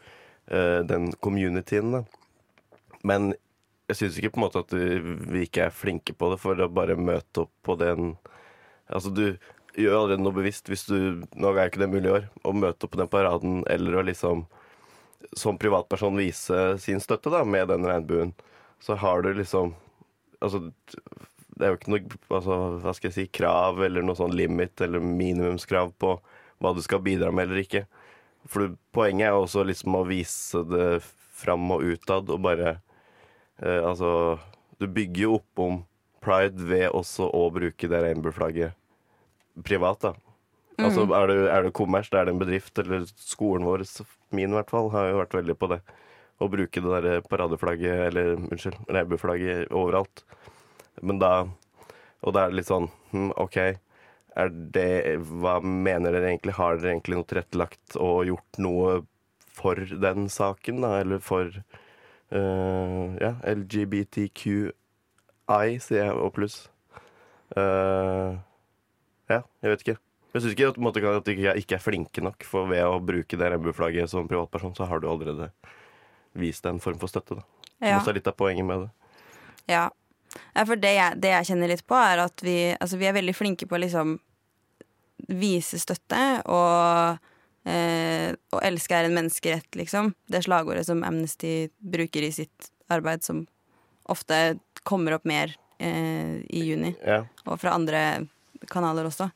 uh, 0.55 0.87
den 0.87 1.09
communityen. 1.19 1.97
Da. 1.97 2.05
Men 3.03 3.33
jeg 3.91 3.99
syns 3.99 4.21
ikke 4.21 4.37
på 4.37 4.41
en 4.41 4.45
måte 4.47 4.63
at 4.63 4.77
vi 4.77 5.43
ikke 5.49 5.67
er 5.67 5.75
flinke 5.75 6.15
på 6.15 6.31
det 6.31 6.39
for 6.43 6.63
å 6.63 6.71
bare 6.71 6.95
møte 6.95 7.47
opp 7.47 7.53
på 7.67 7.79
den 7.83 8.15
Altså, 8.87 9.11
du 9.11 9.35
gjør 9.75 9.97
allerede 9.97 10.23
noe 10.23 10.37
bevisst 10.37 10.69
hvis 10.71 10.85
du 10.87 11.25
Nå 11.35 11.51
er 11.51 11.67
ikke 11.67 11.81
det 11.83 11.91
mulig 11.91 12.07
i 12.07 12.13
år, 12.21 12.29
å 12.47 12.53
møte 12.55 12.87
opp 12.87 12.93
på 12.95 13.01
den 13.01 13.11
paraden 13.11 13.65
eller 13.67 13.99
å 13.99 14.05
liksom 14.07 14.45
som 15.35 15.59
privatperson 15.59 16.15
vise 16.21 16.77
sin 16.79 17.01
støtte 17.03 17.33
da, 17.33 17.43
med 17.43 17.67
den 17.73 17.87
regnbuen, 17.89 18.31
så 18.83 18.97
har 19.01 19.23
du 19.23 19.33
liksom 19.35 19.75
Altså, 20.45 20.59
det 21.57 21.65
er 21.65 21.71
jo 21.73 21.77
ikke 21.79 21.91
noe 21.95 22.19
altså, 22.37 22.57
hva 22.85 22.93
skal 22.95 23.09
jeg 23.09 23.15
si, 23.17 23.25
krav 23.33 23.79
eller 23.87 24.05
noe 24.05 24.19
sånn 24.19 24.35
limit 24.37 24.83
eller 24.85 25.01
minimumskrav 25.01 25.95
på 25.97 26.11
hva 26.61 26.73
du 26.77 26.83
skal 26.85 27.01
bidra 27.01 27.31
med 27.33 27.47
eller 27.49 27.63
ikke. 27.63 27.87
For 28.47 28.67
du- 28.69 28.77
poenget 28.93 29.31
er 29.31 29.33
jo 29.33 29.47
også 29.47 29.65
liksom 29.65 29.97
å 29.97 30.05
vise 30.07 30.61
det 30.69 31.01
fram 31.41 31.65
og 31.73 31.83
utad, 31.89 32.29
og 32.31 32.43
bare 32.45 32.75
eh, 33.63 33.81
Altså, 33.81 34.39
du 34.79 34.87
bygger 34.87 35.23
jo 35.25 35.35
opp 35.41 35.65
om 35.65 35.81
pride 36.21 36.61
ved 36.69 36.91
også 36.93 37.31
å 37.33 37.47
bruke 37.55 37.89
det 37.89 38.03
regnbueflagget 38.05 38.77
privat, 39.65 40.01
da. 40.05 40.13
Altså, 40.77 41.07
er 41.17 41.27
det, 41.33 41.37
er 41.49 41.63
du 41.65 41.71
kommers, 41.73 42.13
er 42.13 42.27
det 42.29 42.35
en 42.35 42.41
bedrift, 42.45 42.77
eller 42.79 43.07
skolen 43.17 43.65
vår, 43.65 43.87
min 44.37 44.53
i 44.53 44.59
hvert 44.59 44.69
fall, 44.71 44.91
har 44.93 45.09
jo 45.15 45.23
vært 45.23 45.37
veldig 45.41 45.57
på 45.57 45.71
det. 45.73 45.81
Å 46.43 46.49
bruke 46.53 46.83
det 46.83 46.93
derre 46.93 47.23
paradeflagget, 47.25 48.03
eller 48.11 48.35
unnskyld, 48.37 48.79
regnbueflagget 48.93 49.73
overalt. 49.73 50.25
Men 51.03 51.21
da 51.23 51.33
Og 52.25 52.33
da 52.33 52.47
er 52.47 52.51
det 52.51 52.57
litt 52.59 52.71
sånn 52.71 52.89
hm, 53.13 53.29
OK, 53.37 53.57
er 54.37 54.53
det 54.75 55.17
Hva 55.29 55.59
mener 55.61 56.13
dere 56.13 56.31
egentlig? 56.31 56.57
Har 56.57 56.79
dere 56.79 56.95
egentlig 56.95 57.19
noe 57.19 57.29
tilrettelagt 57.29 57.99
og 58.01 58.25
gjort 58.29 58.61
noe 58.63 58.97
for 59.57 59.75
den 59.77 60.29
saken, 60.33 60.83
da? 60.85 60.99
Eller 61.01 61.23
for 61.25 61.53
uh, 62.33 63.05
ja, 63.21 63.33
LGBTQI, 63.49 64.73
sier 65.81 66.03
jeg, 66.03 66.13
og 66.17 66.35
pluss. 66.37 66.59
Uh, 67.57 68.37
ja, 69.31 69.41
jeg 69.65 69.73
vet 69.73 69.87
ikke. 69.87 69.97
Jeg 70.35 70.43
syns 70.43 70.53
ikke 70.53 70.69
at, 70.75 70.83
måte, 70.85 71.01
at 71.09 71.29
de 71.31 71.49
ikke 71.63 71.79
er 71.79 71.85
flinke 71.85 72.21
nok, 72.25 72.45
for 72.45 72.69
ved 72.69 72.85
å 72.85 73.01
bruke 73.01 73.39
det 73.41 73.49
regnbueflagget 73.55 74.13
som 74.13 74.29
privatperson, 74.29 74.77
så 74.77 74.89
har 74.91 75.01
du 75.01 75.09
allerede 75.09 75.49
vist 76.41 76.67
en 76.67 76.81
form 76.83 76.99
for 77.01 77.13
støtte. 77.13 77.39
Da. 77.41 77.45
Ja. 77.81 77.99
også 77.99 78.15
litt 78.17 78.29
av 78.29 78.37
poenget 78.39 78.65
med 78.65 78.87
det. 78.87 78.91
Ja. 79.69 79.89
ja 80.55 80.65
for 80.65 80.81
det 80.81 80.95
jeg, 80.97 81.19
det 81.21 81.33
jeg 81.35 81.49
kjenner 81.51 81.73
litt 81.73 81.85
på, 81.89 81.97
er 81.99 82.23
at 82.25 82.45
vi, 82.45 82.57
altså, 82.81 82.97
vi 83.01 83.09
er 83.09 83.17
veldig 83.17 83.35
flinke 83.37 83.69
på 83.69 83.77
å 83.77 83.83
liksom 83.83 84.17
vise 85.33 85.79
støtte 85.81 86.21
og 86.53 87.19
eh, 87.67 88.31
Å 88.53 88.61
elske 88.63 88.95
er 88.95 89.09
en 89.09 89.17
menneskerett, 89.17 89.69
liksom. 89.79 90.13
Det 90.31 90.45
slagordet 90.47 90.87
som 90.87 91.03
Amnesty 91.05 91.69
bruker 91.79 92.23
i 92.23 92.33
sitt 92.35 92.71
arbeid, 92.93 93.25
som 93.27 93.45
ofte 94.07 94.59
kommer 94.87 95.17
opp 95.17 95.25
mer 95.27 95.57
eh, 95.83 96.39
i 96.47 96.63
juni, 96.69 96.95
Ja. 97.03 97.25
og 97.45 97.59
fra 97.59 97.75
andre 97.75 98.29
kanaler 98.71 99.09
også. 99.09 99.31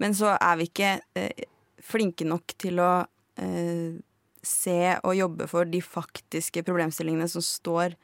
Men 0.00 0.16
så 0.16 0.32
er 0.38 0.56
vi 0.58 0.70
ikke 0.70 0.94
eh, 1.18 1.44
flinke 1.84 2.24
nok 2.26 2.56
til 2.58 2.80
å 2.80 2.92
eh, 3.36 4.00
se 4.46 4.96
og 5.02 5.16
jobbe 5.16 5.48
for 5.50 5.64
de 5.68 5.80
faktiske 5.84 6.62
problemstillingene 6.66 7.28
som 7.30 7.42
står 7.44 7.94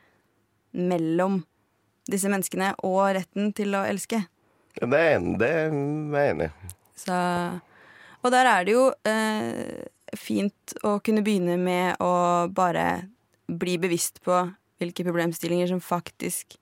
mellom 0.77 1.41
disse 2.11 2.31
menneskene 2.31 2.73
og 2.87 3.15
retten 3.19 3.53
til 3.57 3.75
å 3.77 3.85
elske. 3.87 4.23
Ja, 4.81 4.87
Det 4.87 4.99
er 4.99 5.15
en- 5.17 5.39
det 5.39 5.49
er 5.49 5.71
jeg 5.71 6.35
enig 6.35 6.51
i. 6.51 7.61
Og 8.23 8.31
der 8.31 8.47
er 8.47 8.65
det 8.65 8.73
jo 8.75 8.93
eh, 9.05 9.85
fint 10.17 10.75
å 10.85 11.01
kunne 11.03 11.23
begynne 11.25 11.57
med 11.59 11.97
å 12.01 12.49
bare 12.53 13.09
bli 13.49 13.79
bevisst 13.79 14.21
på 14.23 14.55
hvilke 14.81 15.05
problemstillinger 15.05 15.69
som 15.69 15.81
faktisk 15.81 16.57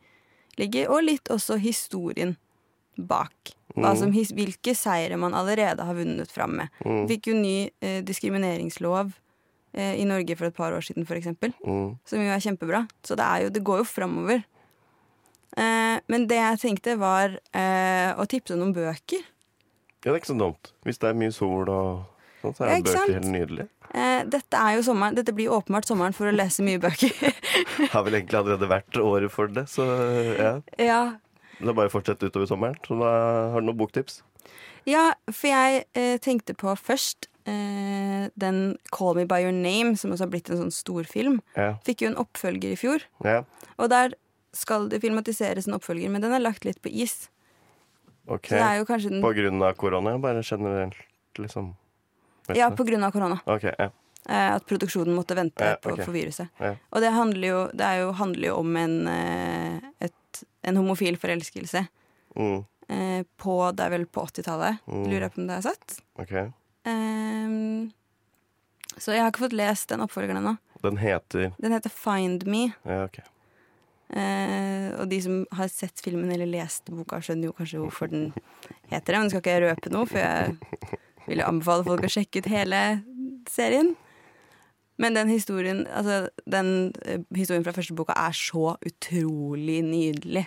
ligger, 0.59 0.89
og 0.91 1.05
litt 1.05 1.25
også 1.31 1.59
historien 1.61 2.37
bak. 2.99 3.53
Hva 3.77 3.93
som, 3.97 4.11
hvilke 4.11 4.75
seire 4.75 5.17
man 5.17 5.35
allerede 5.35 5.85
har 5.87 5.95
vunnet 5.95 6.31
fram 6.33 6.57
med. 6.57 6.69
Mm. 6.85 7.05
Fikk 7.07 7.29
jo 7.31 7.35
ny 7.35 7.71
eh, 7.81 8.01
diskrimineringslov 8.03 9.13
i 9.77 10.05
Norge 10.09 10.35
for 10.35 10.49
et 10.49 10.57
par 10.57 10.73
år 10.75 10.83
siden, 10.83 11.05
for 11.07 11.19
eksempel. 11.19 11.53
Mm. 11.61 11.99
Som 12.09 12.23
jo 12.25 12.31
er 12.33 12.41
kjempebra. 12.43 12.87
Så 13.05 13.15
det, 13.19 13.27
er 13.27 13.45
jo, 13.45 13.51
det 13.53 13.63
går 13.67 13.83
jo 13.83 13.87
framover. 13.87 14.41
Eh, 15.59 15.97
men 16.07 16.27
det 16.31 16.39
jeg 16.39 16.61
tenkte, 16.63 16.99
var 17.01 17.35
eh, 17.57 18.11
å 18.15 18.27
tipse 18.31 18.55
om 18.55 18.63
noen 18.63 18.77
bøker. 18.77 19.25
Ja, 20.05 20.11
det 20.11 20.15
er 20.15 20.21
ikke 20.21 20.33
så 20.33 20.39
dumt. 20.39 20.73
Hvis 20.87 21.01
det 21.03 21.11
er 21.11 21.19
mye 21.19 21.35
sol 21.35 21.71
og 21.73 22.05
sånn, 22.43 22.55
så 22.55 22.67
er 22.67 22.71
ja, 22.71 22.83
bøker 22.85 22.99
sant? 23.01 23.15
helt 23.17 23.33
nydelig. 23.33 23.69
Eh, 23.89 24.21
dette 24.31 24.61
er 24.61 24.77
jo 24.77 24.85
sommeren. 24.87 25.17
Dette 25.19 25.35
blir 25.35 25.55
åpenbart 25.57 25.89
sommeren 25.89 26.15
for 26.17 26.31
å 26.31 26.35
lese 26.35 26.65
mye 26.67 26.81
bøker. 26.83 27.15
Har 27.95 28.07
vel 28.07 28.21
egentlig 28.21 28.39
allerede 28.39 28.71
vært 28.71 29.01
året 29.03 29.35
for 29.35 29.51
det, 29.51 29.67
så 29.73 29.87
ja. 30.39 30.53
ja. 30.79 31.03
Det 31.59 31.67
er 31.67 31.75
bare 31.75 31.91
å 31.91 31.97
fortsette 31.97 32.31
utover 32.31 32.47
sommeren. 32.51 32.79
Så 32.87 33.01
da 33.01 33.13
har 33.55 33.65
du 33.65 33.67
noen 33.67 33.81
boktips. 33.81 34.23
ja, 34.87 35.11
for 35.27 35.51
jeg 35.51 35.89
eh, 35.99 36.15
tenkte 36.23 36.55
på 36.55 36.77
først 36.79 37.27
eh, 37.49 38.29
den 38.39 38.77
Call 38.95 39.15
Me 39.19 39.25
By 39.29 39.41
Your 39.47 39.55
Name, 39.57 39.97
som 39.97 40.13
også 40.15 40.27
har 40.27 40.33
blitt 40.33 40.51
en 40.53 40.61
sånn 40.61 40.75
storfilm. 40.75 41.41
Ja. 41.57 41.73
Fikk 41.87 42.05
jo 42.05 42.13
en 42.13 42.21
oppfølger 42.21 42.75
i 42.75 42.79
fjor. 42.81 43.05
ja. 43.25 43.43
Og 43.79 43.89
der 43.93 44.15
skal 44.57 44.89
det 44.91 44.99
filmatiseres 45.03 45.67
en 45.69 45.77
oppfølger, 45.77 46.11
men 46.11 46.23
den 46.25 46.33
er 46.35 46.41
lagt 46.43 46.65
litt 46.67 46.81
på 46.83 46.91
is. 46.91 47.29
OK. 48.27 48.49
Den 48.51 49.23
På 49.23 49.31
grunn 49.37 49.63
av 49.63 49.73
korona, 49.79 50.17
bare 50.19 50.43
generelt, 50.43 50.97
liksom? 51.39 51.75
Vet 52.49 52.57
Ja, 52.57 52.71
på 52.71 52.85
grunn 52.89 53.05
av 53.05 53.13
korona. 53.13 53.41
Okay, 53.47 53.73
Ja. 53.79 53.91
Eh, 54.29 54.55
at 54.57 54.67
produksjonen 54.67 55.15
måtte 55.15 55.35
vente 55.37 55.65
Ja, 55.65 55.77
på, 55.81 55.93
ok. 55.95 56.03
for 56.05 56.13
viruset. 56.13 56.49
Ja. 56.61 56.75
Og 56.93 57.01
det 57.01 57.13
handler 57.15 57.49
jo, 57.49 57.61
det 57.73 57.81
er 57.87 58.01
jo, 58.03 58.11
handler 58.13 58.49
jo 58.49 58.57
om 58.59 58.77
en, 58.77 59.07
eh, 59.09 59.81
et, 60.01 60.43
en 60.65 60.77
homofil 60.77 61.17
forelskelse 61.17 61.87
Mm. 62.37 62.65
eh, 62.91 63.23
på, 63.39 63.55
det 63.77 63.85
er 63.87 63.91
vel 63.91 64.05
på 64.07 64.21
80-tallet. 64.27 64.81
Mm. 64.87 65.05
Lurer 65.09 65.21
jeg 65.29 65.33
på 65.33 65.39
om 65.41 65.47
det 65.47 65.57
er 65.57 65.63
satt. 65.71 66.01
OK. 66.19 66.35
Ehm, 66.89 67.91
så 68.99 69.15
jeg 69.15 69.23
har 69.23 69.31
ikke 69.33 69.47
fått 69.47 69.57
lest 69.59 69.91
den 69.93 70.03
oppfølgeren 70.05 70.41
ennå. 70.41 70.57
Den 70.83 70.99
heter 71.01 71.53
Den 71.59 71.75
heter 71.75 71.93
Find 71.93 72.47
Me. 72.47 72.69
Ja, 72.87 73.05
OK. 73.05 73.19
uh, 74.15 75.01
og 75.03 75.09
de 75.11 75.19
som 75.23 75.41
har 75.59 75.69
sett 75.69 76.01
filmen 76.01 76.31
eller 76.33 76.49
lest 76.49 76.89
boka, 76.91 77.21
skjønner 77.21 77.51
jo 77.51 77.57
kanskje 77.59 77.83
hvorfor 77.83 78.11
den 78.13 78.29
heter 78.91 79.13
det. 79.13 79.21
Men 79.21 79.31
skal 79.33 79.43
ikke 79.43 79.57
jeg 79.57 79.65
røpe 79.67 79.93
noe, 79.95 80.09
for 80.09 80.23
jeg 80.23 80.99
vil 81.29 81.45
anbefale 81.45 81.87
folk 81.87 82.07
å 82.07 82.13
sjekke 82.13 82.43
ut 82.43 82.53
hele 82.53 82.83
serien. 83.51 83.95
Men 84.99 85.15
den 85.15 85.29
historien, 85.31 85.85
altså, 85.95 86.29
den 86.51 86.93
eh, 87.07 87.21
historien 87.37 87.63
fra 87.67 87.75
første 87.77 87.95
boka 87.95 88.17
er 88.19 88.35
så 88.35 88.73
utrolig 88.87 89.83
nydelig. 89.87 90.47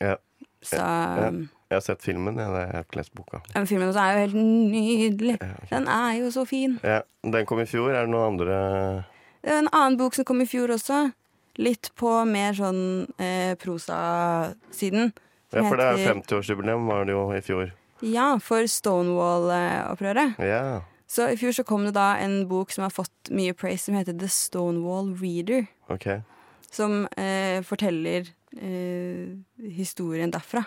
Ja. 0.00 0.16
Så 0.62 0.78
Ja. 0.82 1.30
Jeg 1.72 1.78
har 1.78 1.84
sett 1.86 2.02
filmen, 2.04 2.36
jeg, 2.36 2.44
har 2.52 2.84
ikke 2.84 2.98
lest 3.00 3.14
boka. 3.16 3.38
Men 3.54 3.64
filmen 3.70 3.88
også 3.88 4.02
er 4.02 4.12
jo 4.12 4.22
helt 4.26 4.36
nydelig. 4.36 5.36
Den 5.70 5.86
er 5.88 6.18
jo 6.18 6.28
så 6.34 6.44
fin. 6.44 6.74
Ja, 6.84 6.98
Den 7.24 7.46
kom 7.48 7.62
i 7.62 7.64
fjor. 7.70 7.88
Er 7.96 8.04
det 8.04 8.12
noen 8.12 8.34
andre 8.34 8.58
Det 9.40 9.54
er 9.54 9.62
en 9.62 9.70
annen 9.72 9.96
bok 9.96 10.14
som 10.18 10.26
kom 10.28 10.42
i 10.44 10.46
fjor 10.50 10.74
også. 10.76 10.98
Litt 11.64 11.88
på 11.96 12.12
mer 12.28 12.52
sånn 12.56 12.82
eh, 13.20 13.54
prosasiden. 13.60 15.14
Ja, 15.52 15.64
for 15.64 15.76
det 15.80 15.86
er 15.86 15.96
heter- 16.00 16.20
50-årsjubileum 16.20 16.86
var 16.88 17.04
det 17.08 17.12
jo 17.16 17.24
i 17.36 17.40
fjor. 17.44 17.72
Ja, 18.02 18.36
for 18.42 18.64
Stonewall-opprøret. 18.68 20.38
Ja. 20.42 20.80
Så 21.08 21.26
i 21.32 21.36
fjor 21.36 21.52
så 21.52 21.64
kom 21.68 21.84
det 21.84 21.94
da 21.96 22.16
en 22.20 22.46
bok 22.48 22.70
som 22.72 22.82
har 22.86 22.92
fått 22.94 23.30
mye 23.30 23.52
praise, 23.56 23.84
som 23.84 23.94
heter 23.98 24.16
The 24.18 24.28
Stonewall 24.32 25.12
Reader. 25.20 25.66
OK. 25.92 26.06
Som 26.72 27.06
eh, 27.20 27.60
forteller 27.68 28.30
eh, 28.56 29.36
historien 29.76 30.32
derfra. 30.32 30.64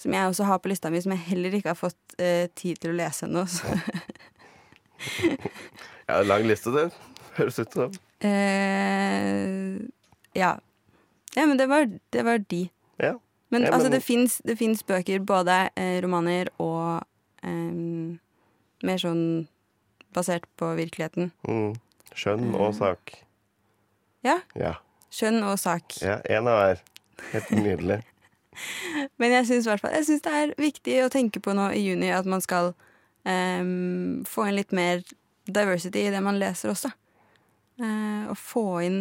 Som 0.00 0.12
jeg 0.16 0.28
også 0.28 0.44
har 0.48 0.58
på 0.58 0.68
lista 0.68 0.90
mi, 0.90 1.00
som 1.00 1.12
jeg 1.14 1.22
heller 1.30 1.54
ikke 1.54 1.70
har 1.72 1.78
fått 1.78 2.16
eh, 2.18 2.48
tid 2.58 2.80
til 2.82 2.92
å 2.92 2.98
lese 2.98 3.28
ennå. 3.28 3.46
Ja, 6.06 6.22
lang 6.22 6.44
liste, 6.48 6.70
det. 6.72 6.90
Høres 7.38 7.58
ut 7.58 7.72
som. 7.72 7.92
Eh, 8.24 9.80
ja. 10.36 10.50
ja, 11.34 11.46
men 11.46 11.56
det 11.60 11.66
var, 11.70 11.86
det 12.12 12.24
var 12.26 12.38
de. 12.38 12.66
Ja. 13.00 13.14
Men, 13.48 13.62
Ja, 13.64 13.72
altså, 13.72 13.88
det 13.88 14.56
fins 14.58 14.84
bøker, 14.86 15.20
både 15.24 15.70
eh, 15.76 15.96
romaner 16.04 16.50
og 16.62 17.04
eh, 17.44 18.16
mer 18.84 19.00
sånn 19.00 19.46
basert 20.14 20.46
på 20.60 20.74
virkeligheten. 20.78 21.32
Mm. 21.48 21.74
Skjønn 22.14 22.52
og 22.54 22.74
sak. 22.76 23.16
Ja. 24.24 24.38
Ja. 24.58 24.76
Skjønn 25.14 25.40
og 25.46 25.56
sak. 25.62 25.96
ja. 26.02 26.20
En 26.30 26.48
av 26.50 26.60
hver. 26.60 26.84
Helt 27.32 27.50
nydelig. 27.56 28.00
Men 29.20 29.36
jeg 29.38 29.48
syns 29.50 30.22
det 30.24 30.32
er 30.32 30.54
viktig 30.60 30.98
å 31.04 31.12
tenke 31.12 31.42
på 31.42 31.54
nå 31.56 31.70
i 31.74 31.84
juni 31.84 32.12
at 32.14 32.28
man 32.28 32.42
skal 32.44 32.72
um, 33.26 34.22
få 34.28 34.48
inn 34.48 34.58
litt 34.58 34.74
mer 34.76 35.02
diversity 35.44 36.06
i 36.06 36.12
det 36.14 36.22
man 36.24 36.40
leser 36.40 36.72
også. 36.72 36.92
Uh, 37.80 38.30
og 38.30 38.36
få 38.38 38.66
inn 38.86 38.98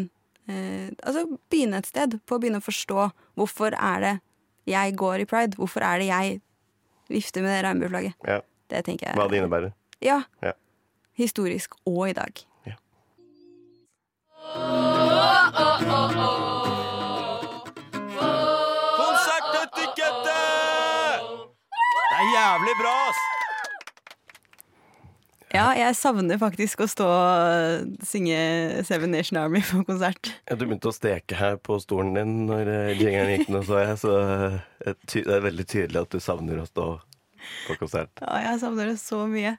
uh, 0.49 0.87
Altså 1.05 1.27
begynne 1.53 1.77
et 1.77 1.89
sted 1.91 2.15
på 2.25 2.35
å 2.35 2.41
begynne 2.41 2.57
å 2.57 2.65
forstå 2.65 3.11
hvorfor 3.37 3.77
er 3.77 4.01
det 4.01 4.15
jeg 4.69 4.95
går 4.97 5.23
i 5.23 5.29
pride. 5.29 5.59
Hvorfor 5.59 5.85
er 5.85 6.01
det 6.01 6.09
jeg 6.09 6.39
vifter 7.11 7.45
med 7.45 7.53
det 7.53 7.61
regnbueflagget. 7.67 8.17
Ja. 8.25 8.41
Det 8.71 8.85
tenker 8.87 9.11
jeg 9.11 9.19
Hva 9.19 9.27
det 9.29 9.43
innebærer. 9.43 9.75
Ja. 10.01 10.23
Ja. 10.41 10.55
Historisk 11.19 11.77
og 11.85 12.07
i 12.09 12.17
dag. 12.17 12.45
Konsertetikette! 15.93 16.62
Jævlig 22.43 22.75
bra, 22.79 22.93
ass! 23.09 23.21
Ja, 25.53 25.67
jeg 25.77 25.93
savner 25.93 26.39
faktisk 26.41 26.81
å 26.81 26.87
stå 26.89 27.05
og 27.05 28.05
synge 28.09 28.37
Seven 28.87 29.11
Nation 29.13 29.37
Army 29.37 29.61
på 29.67 29.83
konsert. 29.85 30.31
Ja, 30.49 30.57
du 30.57 30.65
begynte 30.65 30.89
å 30.89 30.95
steke 30.95 31.37
her 31.37 31.59
på 31.61 31.77
stolen 31.83 32.15
din 32.17 32.31
når 32.49 32.71
eh, 32.73 32.93
jingeren 32.97 33.35
gikk 33.35 33.51
nå, 33.53 33.61
så 33.67 33.83
jeg. 33.83 33.99
Så 34.01 34.15
eh, 34.17 34.57
det 35.13 35.21
er 35.27 35.45
veldig 35.45 35.67
tydelig 35.69 36.01
at 36.01 36.15
du 36.15 36.23
savner 36.23 36.63
å 36.63 36.65
stå 36.65 36.87
på 37.67 37.77
konsert. 37.83 38.23
Ja, 38.25 38.39
jeg 38.47 38.63
savner 38.63 38.89
det 38.89 38.97
så 39.03 39.21
mye. 39.29 39.53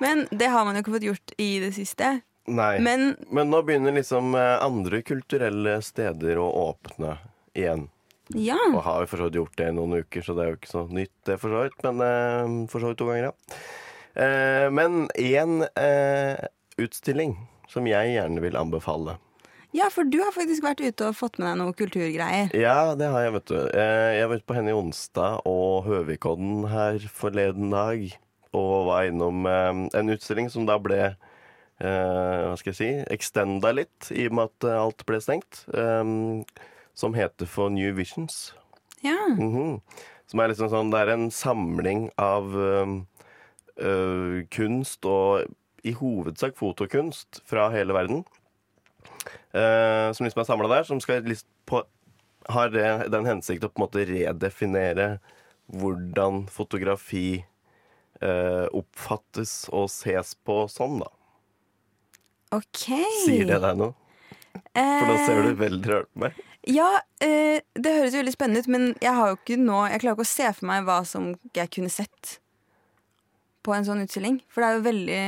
Men 0.00 0.24
det 0.32 0.48
har 0.48 0.64
man 0.64 0.78
jo 0.78 0.86
ikke 0.86 0.96
fått 0.96 1.08
gjort 1.10 1.36
i 1.36 1.50
det 1.66 1.74
siste. 1.76 2.14
Nei. 2.48 2.72
Men, 2.80 3.10
Men 3.28 3.52
nå 3.52 3.60
begynner 3.68 3.94
liksom 4.00 4.32
eh, 4.40 4.56
andre 4.64 5.02
kulturelle 5.04 5.76
steder 5.84 6.40
å 6.40 6.48
åpne 6.64 7.18
igjen. 7.52 7.90
Ja. 8.38 8.58
Og 8.70 8.82
har 8.86 9.02
jo 9.04 9.10
for 9.10 9.22
så 9.22 9.28
vidt 9.28 9.38
gjort 9.40 9.56
det 9.58 9.68
i 9.70 9.76
noen 9.76 10.00
uker, 10.04 10.22
så 10.22 10.34
det 10.36 10.44
er 10.44 10.52
jo 10.52 10.58
ikke 10.60 10.70
så 10.74 10.84
nytt, 10.90 11.14
det, 11.26 11.38
for 11.42 11.50
så 11.54 11.64
vidt. 11.66 11.80
Men 11.86 12.04
eh, 12.06 12.52
for 12.70 12.82
så 12.84 12.92
vidt 12.92 13.00
to 13.00 13.08
ganger, 13.10 13.30
ja. 13.30 13.58
Eh, 14.20 14.66
men 14.74 15.08
én 15.18 15.64
eh, 15.78 16.46
utstilling 16.80 17.36
som 17.70 17.86
jeg 17.86 18.14
gjerne 18.16 18.42
vil 18.42 18.58
anbefale. 18.58 19.16
Ja, 19.70 19.86
for 19.94 20.02
du 20.02 20.16
har 20.18 20.32
faktisk 20.34 20.64
vært 20.66 20.80
ute 20.82 21.12
og 21.12 21.14
fått 21.14 21.36
med 21.38 21.46
deg 21.46 21.58
noe 21.60 21.74
kulturgreier. 21.78 22.48
Ja, 22.58 22.96
det 22.98 23.06
har 23.12 23.22
jeg, 23.22 23.34
vet 23.36 23.50
du. 23.52 23.58
Eh, 23.70 24.16
Jeg 24.18 24.26
var 24.26 24.40
ute 24.40 24.48
på 24.50 24.56
Henny 24.56 24.72
Onsdag 24.74 25.44
og 25.46 25.84
Høvikodden 25.86 26.64
her 26.72 26.98
forleden 27.14 27.70
dag. 27.70 28.02
Og 28.50 28.88
var 28.88 29.06
innom 29.06 29.46
eh, 29.46 29.84
en 29.94 30.10
utstilling 30.10 30.50
som 30.50 30.66
da 30.66 30.74
ble 30.82 30.98
eh, 31.06 31.14
hva 31.86 32.56
skal 32.58 32.72
jeg 32.72 32.80
si, 32.80 32.90
extenda 33.14 33.70
litt, 33.78 34.10
i 34.10 34.26
og 34.26 34.34
med 34.40 34.50
at 34.50 34.66
alt 34.74 35.06
ble 35.06 35.22
stengt. 35.22 35.62
Eh, 37.00 37.06
som 37.06 37.14
heter 37.14 37.46
for 37.46 37.70
New 37.70 37.92
Visions. 37.94 38.54
Ja. 39.00 39.16
Mhm. 39.38 39.80
Som 40.26 40.40
er 40.40 40.48
liksom 40.48 40.70
sånn 40.70 40.90
Det 40.90 41.00
er 41.00 41.08
en 41.08 41.30
samling 41.30 42.10
av 42.16 42.54
øhm, 42.54 43.06
øh, 43.80 44.44
kunst, 44.50 45.04
og 45.04 45.46
i 45.82 45.92
hovedsak 45.92 46.56
fotokunst, 46.56 47.42
fra 47.44 47.70
hele 47.70 47.92
verden. 47.92 48.24
Øh, 49.54 50.12
som 50.14 50.24
liksom 50.24 50.40
er 50.40 50.44
samla 50.44 50.68
der, 50.68 50.84
som 50.84 51.00
skal 51.00 51.22
liksom 51.22 51.48
på, 51.66 51.82
har 52.48 52.68
det, 52.68 53.10
den 53.10 53.26
hensikt 53.26 53.64
å 53.64 53.68
på 53.68 53.80
en 53.80 53.86
måte 53.86 54.06
redefinere 54.06 55.20
hvordan 55.66 56.46
fotografi 56.50 57.44
eh, 58.20 58.66
oppfattes 58.74 59.68
og 59.72 59.88
ses 59.90 60.34
på 60.34 60.68
sånn, 60.68 61.00
da. 61.02 61.10
OK. 62.52 62.86
Sier 63.24 63.46
det 63.46 63.60
deg 63.62 63.76
noe? 63.78 63.94
For 64.74 65.06
da 65.06 65.18
ser 65.26 65.42
du 65.46 65.54
veldig 65.58 65.90
rart 65.90 66.10
på 66.10 66.24
meg. 66.24 66.38
Ja, 66.68 67.00
eh, 67.24 67.60
det 67.74 67.92
høres 67.96 68.12
jo 68.12 68.20
veldig 68.20 68.34
spennende 68.34 68.60
ut, 68.60 68.68
men 68.68 68.82
jeg 69.00 69.14
har 69.16 69.30
jo 69.30 69.36
ikke 69.38 69.56
nå 69.56 69.78
Jeg 69.88 70.02
klarer 70.02 70.18
ikke 70.18 70.26
å 70.26 70.28
se 70.28 70.48
for 70.58 70.66
meg 70.68 70.84
hva 70.84 70.98
som 71.08 71.30
jeg 71.56 71.70
kunne 71.72 71.88
sett 71.92 72.34
på 73.64 73.72
en 73.76 73.84
sånn 73.84 74.02
utstilling. 74.04 74.40
For 74.48 74.60
det 74.60 74.68
er 74.68 74.76
jo 74.78 74.84
veldig 74.88 75.20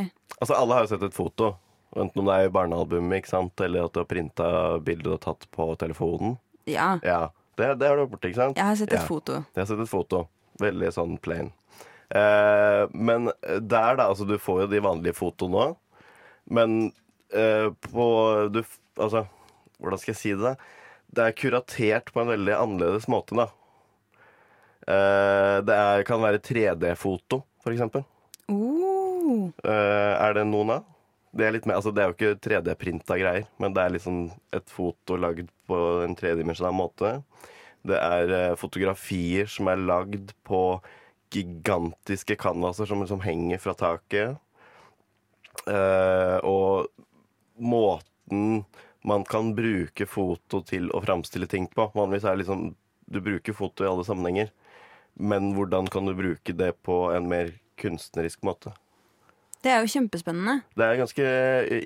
Altså, 0.42 0.54
alle 0.58 0.74
har 0.76 0.84
jo 0.86 0.90
sett 0.92 1.02
et 1.06 1.14
foto. 1.16 1.52
Enten 1.96 2.20
om 2.22 2.26
det 2.28 2.34
er 2.34 2.48
i 2.48 2.52
barnealbumet, 2.52 3.20
ikke 3.22 3.28
sant? 3.32 3.60
eller 3.60 3.84
at 3.86 3.92
du 3.94 4.00
har 4.00 4.08
printa 4.08 4.46
bilder 4.82 5.04
du 5.04 5.10
har 5.14 5.20
tatt 5.24 5.44
på 5.54 5.66
telefonen. 5.78 6.38
Ja. 6.66 6.94
Ja, 7.04 7.28
det, 7.60 7.68
det 7.80 7.88
har 7.90 8.00
du 8.00 8.06
borte, 8.10 8.30
ikke 8.30 8.40
sant? 8.40 8.56
Jeg 8.56 8.64
har 8.64 8.78
sett 8.80 8.92
et 8.92 9.00
Ja. 9.00 9.06
foto. 9.06 9.42
Jeg 9.54 9.60
har 9.62 9.68
sett 9.68 9.82
et 9.84 9.92
foto. 9.92 10.22
Veldig 10.60 10.90
sånn 10.96 11.18
plain. 11.22 11.52
Eh, 12.12 12.86
men 12.92 13.28
der, 13.42 13.96
da, 14.00 14.08
altså 14.08 14.26
du 14.28 14.34
får 14.40 14.64
jo 14.64 14.70
de 14.72 14.80
vanlige 14.84 15.16
fotoene 15.16 15.62
òg. 15.66 15.76
Men 16.50 16.92
eh, 17.32 17.68
på 17.92 18.06
du, 18.52 18.62
Altså, 18.98 19.26
hvordan 19.80 19.98
skal 20.00 20.12
jeg 20.12 20.20
si 20.20 20.32
det? 20.36 20.42
da? 20.42 20.56
Det 21.12 21.26
er 21.26 21.36
kuratert 21.36 22.12
på 22.12 22.22
en 22.22 22.30
veldig 22.32 22.54
annerledes 22.56 23.08
måte, 23.12 23.36
da. 23.36 23.48
Eh, 24.88 25.58
det 25.66 25.76
er, 25.76 26.04
kan 26.08 26.22
være 26.22 26.40
3D-foto, 26.42 27.42
for 27.62 27.74
eksempel. 27.74 28.06
Oh. 28.52 29.50
Eh, 29.64 30.14
er 30.16 30.38
det 30.38 30.46
noen 30.48 30.78
av? 30.78 30.88
Det 31.32 31.46
er, 31.46 31.56
mer, 31.64 31.78
altså 31.78 31.92
det 31.94 32.02
er 32.02 32.10
jo 32.10 32.16
ikke 32.16 32.40
3D-printa 32.44 33.16
greier, 33.20 33.46
men 33.62 33.72
det 33.72 33.84
er 33.84 33.94
liksom 33.94 34.24
et 34.52 34.72
foto 34.72 35.16
lagd 35.16 35.48
på 35.68 35.78
en 36.04 36.16
tredimensjonal 36.18 36.74
måte. 36.76 37.14
Det 37.88 37.98
er 37.98 38.34
eh, 38.36 38.56
fotografier 38.60 39.48
som 39.50 39.70
er 39.72 39.80
lagd 39.80 40.34
på 40.48 40.62
gigantiske 41.32 42.36
canvaser 42.40 42.88
som 42.88 43.00
liksom 43.00 43.22
henger 43.24 43.62
fra 43.62 43.74
taket. 43.78 44.36
Eh, 45.68 46.38
og 46.44 46.88
måten 47.56 48.64
man 49.02 49.24
kan 49.24 49.54
bruke 49.56 50.06
foto 50.06 50.62
til 50.66 50.90
å 50.94 51.02
framstille 51.02 51.48
ting 51.50 51.66
på. 51.70 51.88
Vanligvis 51.94 52.26
er 52.26 52.36
det 52.36 52.44
liksom 52.44 52.72
Du 53.12 53.18
bruker 53.20 53.52
foto 53.52 53.84
i 53.84 53.88
alle 53.90 54.04
sammenhenger, 54.06 54.52
men 55.20 55.50
hvordan 55.52 55.90
kan 55.90 56.06
du 56.06 56.14
bruke 56.16 56.54
det 56.56 56.70
på 56.86 57.10
en 57.12 57.26
mer 57.28 57.50
kunstnerisk 57.76 58.40
måte? 58.46 58.72
Det 59.62 59.70
er 59.70 59.82
jo 59.82 59.90
kjempespennende. 59.90 60.62
Det 60.78 60.86
er 60.86 61.00
ganske 61.02 61.26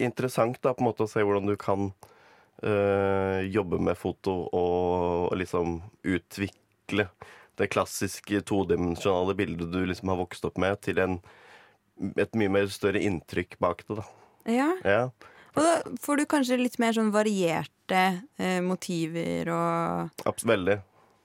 interessant 0.04 0.60
da, 0.62 0.72
på 0.76 0.84
en 0.84 0.88
måte 0.90 1.04
å 1.04 1.10
se 1.10 1.24
hvordan 1.24 1.48
du 1.48 1.56
kan 1.58 1.88
øh, 2.62 3.40
jobbe 3.50 3.80
med 3.88 3.98
foto 3.98 4.36
og, 4.46 5.32
og 5.32 5.34
liksom 5.40 5.80
utvikle 6.04 7.08
det 7.56 7.70
klassiske 7.72 8.44
todimensjonale 8.46 9.34
bildet 9.36 9.72
du 9.72 9.80
liksom 9.88 10.12
har 10.12 10.20
vokst 10.20 10.46
opp 10.46 10.60
med, 10.60 10.78
til 10.84 11.00
en, 11.02 11.18
et 12.14 12.38
mye 12.38 12.52
mer 12.52 12.70
større 12.72 13.02
inntrykk 13.02 13.58
bak 13.58 13.82
det. 13.88 13.98
da. 13.98 14.06
Ja. 14.52 14.70
Ja. 14.84 15.02
Og 15.56 15.62
da 15.64 15.96
får 16.04 16.20
du 16.20 16.26
kanskje 16.28 16.58
litt 16.60 16.76
mer 16.82 16.92
sånn 16.92 17.12
varierte 17.14 18.02
eh, 18.36 18.60
motiver 18.64 19.48
og 19.54 20.26
Absolutt. 20.28 20.50
veldig. 20.52 20.76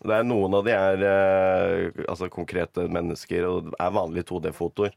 Det 0.01 0.13
er 0.17 0.23
Noen 0.25 0.55
av 0.57 0.65
de 0.65 0.73
er 0.73 1.03
eh, 1.05 2.03
altså 2.09 2.29
konkrete 2.31 2.87
mennesker, 2.89 3.45
og 3.45 3.73
er 3.75 3.91
vanlige 3.93 4.29
2D-fotoer. 4.31 4.95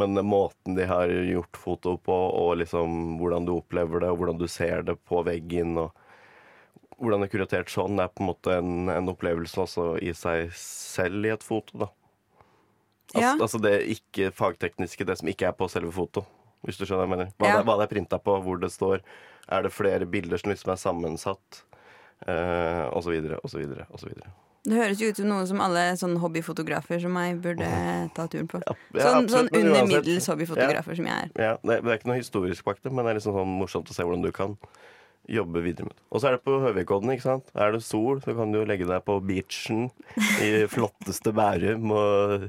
Men 0.00 0.16
måten 0.24 0.74
de 0.78 0.86
har 0.88 1.10
gjort 1.12 1.58
foto 1.60 1.98
på, 2.00 2.16
og 2.16 2.56
liksom 2.62 3.18
hvordan 3.20 3.44
du 3.44 3.52
opplever 3.58 4.00
det, 4.00 4.08
og 4.08 4.22
hvordan 4.22 4.40
du 4.40 4.48
ser 4.48 4.86
det 4.88 4.96
på 5.04 5.20
veggen, 5.26 5.76
og 5.76 5.92
hvordan 6.96 7.20
det 7.22 7.28
er 7.28 7.34
kuratert 7.36 7.72
sånn, 7.72 7.98
det 8.00 8.06
er 8.08 8.14
på 8.16 8.24
en 8.24 8.30
måte 8.30 8.56
en, 8.56 8.88
en 8.88 9.12
opplevelse 9.12 9.60
også 9.66 9.88
i 10.00 10.14
seg 10.16 10.48
selv 10.56 11.28
i 11.28 11.34
et 11.34 11.44
foto. 11.44 11.84
da. 11.84 11.90
Altså, 13.12 13.20
Ja. 13.20 13.32
altså 13.36 13.60
det 13.60 13.74
ikke 13.92 14.30
fagtekniske, 14.32 15.04
det 15.04 15.18
som 15.20 15.28
ikke 15.28 15.50
er 15.50 15.58
på 15.58 15.68
selve 15.68 15.92
fotoet. 15.92 16.24
Hvis 16.66 16.78
du 16.78 16.84
skjønner 16.86 17.02
hva 17.02 17.08
jeg 17.08 17.14
mener. 17.16 17.32
Hva, 17.38 17.48
Ja. 17.48 17.56
det, 17.58 17.66
hva 17.66 17.76
det 17.80 17.88
er 17.88 17.94
printa 17.94 18.18
på, 18.22 18.36
hvor 18.44 18.60
det 18.62 18.70
står. 18.70 19.00
Er 19.50 19.62
det 19.66 19.72
flere 19.74 20.06
bilder 20.06 20.38
som 20.38 20.52
liksom 20.52 20.72
er 20.72 20.80
sammensatt? 20.80 21.62
Eh, 22.26 22.84
og 22.94 23.02
så 23.02 23.10
videre, 23.10 23.40
og 23.42 23.50
så 23.50 23.58
videre, 23.58 23.86
og 23.90 23.98
så 23.98 24.06
videre. 24.06 24.30
Det 24.62 24.76
høres 24.78 25.00
jo 25.02 25.08
ut 25.10 25.16
som 25.18 25.26
noe 25.26 25.46
som 25.50 25.58
alle 25.64 25.80
sånn 25.98 26.12
hobbyfotografer 26.22 27.00
som 27.02 27.10
meg 27.16 27.40
burde 27.42 27.66
ta 28.14 28.28
turen 28.30 28.46
på. 28.46 28.60
Ja, 28.62 28.76
Sånn, 29.08 29.26
sånn 29.32 29.48
under 29.58 29.88
middels 29.90 30.28
hobbyfotografer 30.30 30.94
som 31.00 31.08
jeg 31.10 31.24
er. 31.24 31.32
Ja, 31.34 31.56
det, 31.66 31.80
det 31.82 31.90
er 31.90 31.98
ikke 31.98 32.10
noe 32.12 32.20
historisk 32.20 32.64
bak 32.68 32.78
det, 32.84 32.92
men 32.94 33.02
det 33.02 33.10
er 33.10 33.18
liksom 33.18 33.34
sånn 33.40 33.56
morsomt 33.58 33.90
å 33.90 33.96
se 33.96 34.06
hvordan 34.06 34.22
du 34.22 34.30
kan 34.30 34.54
jobbe 35.26 35.64
videre 35.66 35.88
med 35.88 35.96
det. 35.96 36.02
Og 36.14 36.22
så 36.22 36.28
er 36.30 36.36
det 36.36 36.44
på 36.46 36.60
Høvikodden, 36.62 37.10
ikke 37.16 37.26
sant. 37.26 37.50
Er 37.58 37.74
det 37.74 37.82
sol, 37.82 38.22
så 38.22 38.36
kan 38.38 38.54
du 38.54 38.60
jo 38.60 38.68
legge 38.70 38.86
deg 38.86 39.02
på 39.06 39.18
beachen 39.26 39.88
i 40.46 40.52
flotteste 40.70 41.34
Bærum 41.34 41.90
og 41.98 42.46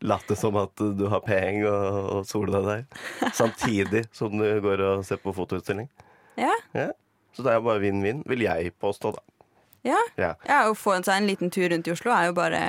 late 0.00 0.36
som 0.36 0.56
at 0.60 0.76
du 0.76 1.06
har 1.12 1.22
penger 1.24 1.68
og, 1.70 2.10
og 2.18 2.28
soler 2.28 2.58
deg 2.58 2.66
der. 2.68 3.32
Samtidig 3.36 4.04
som 4.16 4.34
du 4.36 4.44
går 4.64 4.82
og 4.84 5.06
ser 5.08 5.20
på 5.22 5.34
fotoutstilling. 5.36 5.90
Ja, 6.40 6.52
Ja. 6.76 6.92
Så 7.36 7.44
det 7.44 7.52
er 7.52 7.60
bare 7.60 7.82
vinn-vinn, 7.82 8.22
vil 8.24 8.46
jeg 8.46 8.70
påstå, 8.80 9.10
da. 9.12 9.22
ja. 9.84 9.98
Ja. 10.16 10.30
ja 10.48 10.60
Å 10.70 10.72
få 10.72 10.94
seg 11.04 11.18
en 11.18 11.26
liten 11.28 11.50
tur 11.52 11.68
rundt 11.68 11.84
i 11.84 11.92
Oslo 11.92 12.14
er 12.14 12.30
jo 12.30 12.36
bare 12.38 12.60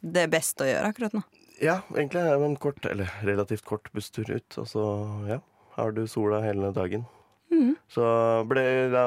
det 0.00 0.28
beste 0.30 0.62
å 0.62 0.68
gjøre 0.68 0.92
akkurat 0.92 1.16
nå. 1.18 1.24
Ja, 1.58 1.80
egentlig 1.96 2.22
er 2.22 2.38
det 2.38 2.46
en 2.46 2.54
kort, 2.62 2.86
eller 2.86 3.10
relativt 3.26 3.66
kort 3.66 3.90
busstur 3.90 4.30
ut, 4.30 4.58
og 4.62 4.70
så 4.70 4.84
ja, 5.26 5.40
har 5.74 5.90
du 5.98 6.04
sola 6.06 6.38
hele 6.46 6.70
dagen. 6.76 7.08
Så 7.92 8.04
ble 8.50 8.62
det 8.90 9.02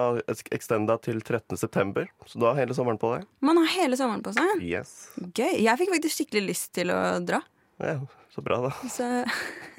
extenda 0.55 0.97
til 1.03 1.19
13. 1.19 1.57
september, 1.59 2.07
så 2.25 2.39
du 2.39 2.45
har 2.47 2.57
hele 2.59 2.75
sommeren 2.77 2.99
på 3.01 3.09
deg. 3.15 3.25
Man 3.43 3.59
har 3.59 3.67
hele 3.73 3.97
sommeren 3.99 4.23
på 4.23 4.33
seg. 4.37 4.61
Yes. 4.63 4.93
Gøy. 5.17 5.57
Jeg 5.65 5.79
fikk 5.81 5.93
faktisk 5.95 6.21
skikkelig 6.21 6.43
lyst 6.51 6.71
til 6.77 6.93
å 6.93 6.99
dra. 7.23 7.41
Ja, 7.77 7.99
så 8.33 8.41
bra, 8.41 8.61
da. 8.67 8.71
Så 8.89 9.05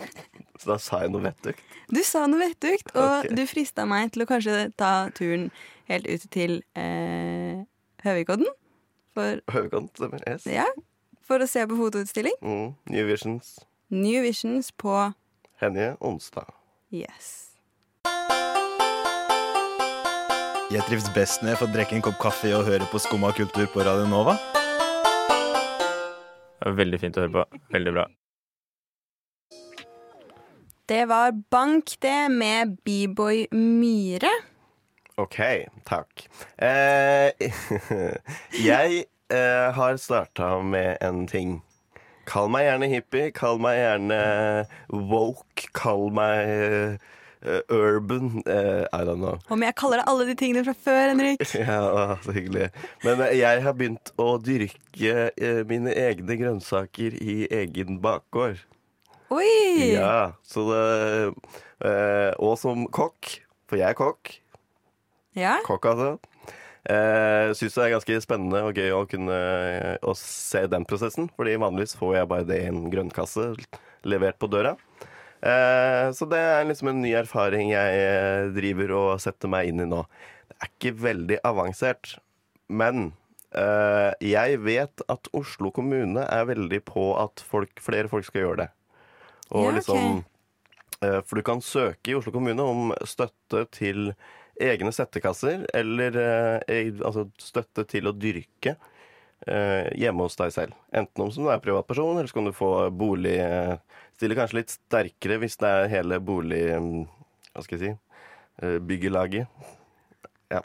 Så 0.58 0.72
da 0.72 0.78
sa 0.82 1.02
jeg 1.04 1.12
noe 1.14 1.22
vettugt. 1.22 1.62
du 1.94 2.00
sa 2.02 2.24
noe 2.26 2.40
vettugt, 2.42 2.90
og 2.96 3.22
okay. 3.22 3.34
du 3.36 3.44
frista 3.46 3.86
meg 3.86 4.10
til 4.14 4.24
å 4.24 4.28
kanskje 4.28 4.56
ta 4.78 5.08
turen 5.14 5.48
helt 5.88 6.08
ut 6.10 6.26
til 6.34 6.58
eh, 6.74 7.62
Høvikodden. 8.02 8.50
For, 9.14 9.42
Høvikodden, 9.54 9.88
stemmer. 9.94 10.22
Yes. 10.26 10.46
ja, 10.50 10.66
for 11.22 11.42
å 11.42 11.48
se 11.50 11.62
på 11.70 11.78
fotoutstilling. 11.78 12.34
Mm. 12.42 12.74
New 12.90 13.06
Visions. 13.06 13.58
New 13.94 14.22
Visions 14.26 14.72
på 14.74 14.96
Henje 15.62 15.94
onsdag. 16.04 16.50
Yes. 16.90 17.54
Jeg 20.68 20.84
trives 20.84 21.08
best 21.14 21.40
når 21.40 21.54
jeg 21.54 21.60
får 21.62 21.74
drikke 21.74 21.96
en 21.96 22.04
kopp 22.10 22.18
kaffe 22.20 22.50
og 22.52 22.66
høre 22.68 22.86
på 22.92 23.00
Skumma 23.00 23.32
kultur 23.36 23.70
på 23.72 23.86
Radio 23.86 24.10
Nova. 24.10 24.36
Det 26.58 26.70
var 26.70 26.78
Veldig 26.78 27.00
fint 27.00 27.18
å 27.18 27.24
høre 27.24 27.34
på. 27.38 27.60
Veldig 27.74 27.92
bra. 27.94 28.06
Det 30.88 31.02
var 31.08 31.34
Bank, 31.50 31.98
det, 32.02 32.30
med 32.32 32.78
B-boy 32.84 33.46
Myhre. 33.52 34.30
OK, 35.20 35.38
takk. 35.84 36.24
Eh, 36.56 37.34
jeg 38.70 39.04
eh, 39.28 39.68
har 39.74 39.96
starta 40.00 40.54
med 40.62 40.96
en 41.04 41.26
ting. 41.28 41.58
Kall 42.28 42.48
meg 42.52 42.66
gjerne 42.66 42.88
hippie, 42.92 43.30
kall 43.36 43.60
meg 43.60 43.78
gjerne 43.80 44.20
woke, 44.88 45.68
kall 45.76 46.08
meg 46.14 46.52
eh, 46.54 47.08
urban. 47.70 48.42
eh, 48.46 48.84
I 48.92 49.04
don't 49.06 49.20
know. 49.22 49.38
Om 49.50 49.62
jeg 49.62 49.74
kaller 49.78 50.00
deg 50.02 50.08
alle 50.10 50.26
de 50.28 50.34
tingene 50.38 50.64
fra 50.66 50.74
før, 50.74 51.12
Henrik. 51.12 51.44
Ja, 51.58 52.16
så 52.24 52.34
hyggelig. 52.34 52.70
Men 53.04 53.20
eh, 53.26 53.36
jeg 53.38 53.62
har 53.66 53.76
begynt 53.78 54.12
å 54.18 54.30
dyrke 54.42 55.28
eh, 55.36 55.60
mine 55.68 55.94
egne 55.94 56.38
grønnsaker 56.40 57.14
i 57.22 57.36
egen 57.62 58.00
bakgård. 58.04 58.58
Oi! 59.30 59.92
Ja, 59.92 60.32
så 60.48 60.62
det 60.70 60.84
eh, 61.84 62.32
Og 62.40 62.54
som 62.58 62.86
kokk, 62.88 63.34
for 63.68 63.76
jeg 63.80 63.92
er 63.92 63.98
kokk. 63.98 64.32
Ja. 65.36 65.58
Kokk, 65.66 65.84
altså. 65.92 66.14
Eh, 66.88 67.50
Syns 67.52 67.74
det 67.76 67.82
er 67.84 67.92
ganske 67.92 68.16
spennende 68.24 68.62
og 68.64 68.78
gøy 68.80 68.94
å 68.96 69.02
kunne 69.10 69.36
å 70.08 70.14
se 70.16 70.62
den 70.72 70.86
prosessen. 70.88 71.28
Fordi 71.36 71.58
vanligvis 71.60 71.92
får 72.00 72.14
jeg 72.16 72.30
bare 72.32 72.46
det 72.48 72.62
i 72.64 72.70
en 72.70 72.86
grønnkasse 72.90 73.50
levert 74.08 74.38
på 74.40 74.48
døra. 74.50 74.72
Eh, 75.40 76.10
så 76.12 76.26
det 76.26 76.38
er 76.38 76.66
liksom 76.66 76.90
en 76.90 77.02
ny 77.02 77.12
erfaring 77.18 77.70
jeg 77.70 77.98
eh, 78.02 78.48
driver 78.56 78.94
og 78.96 79.10
setter 79.22 79.50
meg 79.50 79.70
inn 79.70 79.84
i 79.84 79.88
nå. 79.88 80.02
Det 80.50 80.56
er 80.58 80.72
ikke 80.72 80.94
veldig 81.04 81.38
avansert. 81.46 82.16
Men 82.68 83.12
eh, 83.54 84.10
jeg 84.24 84.58
vet 84.64 85.04
at 85.06 85.30
Oslo 85.36 85.70
kommune 85.74 86.26
er 86.26 86.50
veldig 86.50 86.82
på 86.88 87.12
at 87.20 87.44
folk, 87.46 87.78
flere 87.82 88.10
folk 88.10 88.26
skal 88.26 88.44
gjøre 88.44 88.64
det. 88.64 88.68
Og 89.48 89.62
Ja, 89.62 89.68
okay. 89.70 89.78
liksom 89.78 90.26
For 90.98 91.38
du 91.38 91.44
kan 91.46 91.60
søke 91.62 92.10
i 92.10 92.14
Oslo 92.18 92.32
kommune 92.34 92.64
om 92.66 92.88
støtte 93.06 93.62
til 93.70 94.08
egne 94.58 94.90
settekasser, 94.90 95.62
eller 95.70 96.16
eh, 96.18 96.88
altså 97.06 97.28
støtte 97.38 97.84
til 97.86 98.10
å 98.10 98.16
dyrke 98.16 98.74
hjemme 99.38 100.24
hos 100.26 100.34
deg 100.34 100.50
selv. 100.50 100.74
Enten 100.90 101.22
om 101.22 101.28
som 101.30 101.44
du 101.46 101.52
er 101.52 101.60
privatperson, 101.62 102.16
eller 102.18 102.26
så 102.26 102.40
kan 102.40 102.48
du 102.48 102.52
få 102.52 102.72
bolig 102.90 103.36
eh, 104.18 104.20
Stille 104.20 104.36
kanskje 104.38 104.60
litt 104.60 104.74
sterkere 104.74 105.38
hvis 105.42 105.58
det 105.62 105.70
er 105.70 105.90
hele 105.94 106.18
bolig... 106.20 106.62
Hva 107.54 107.64
skal 107.64 107.78
jeg 107.78 107.84
si? 107.86 107.96
byggelaget. 108.58 109.46
Byggelaget. 109.46 109.76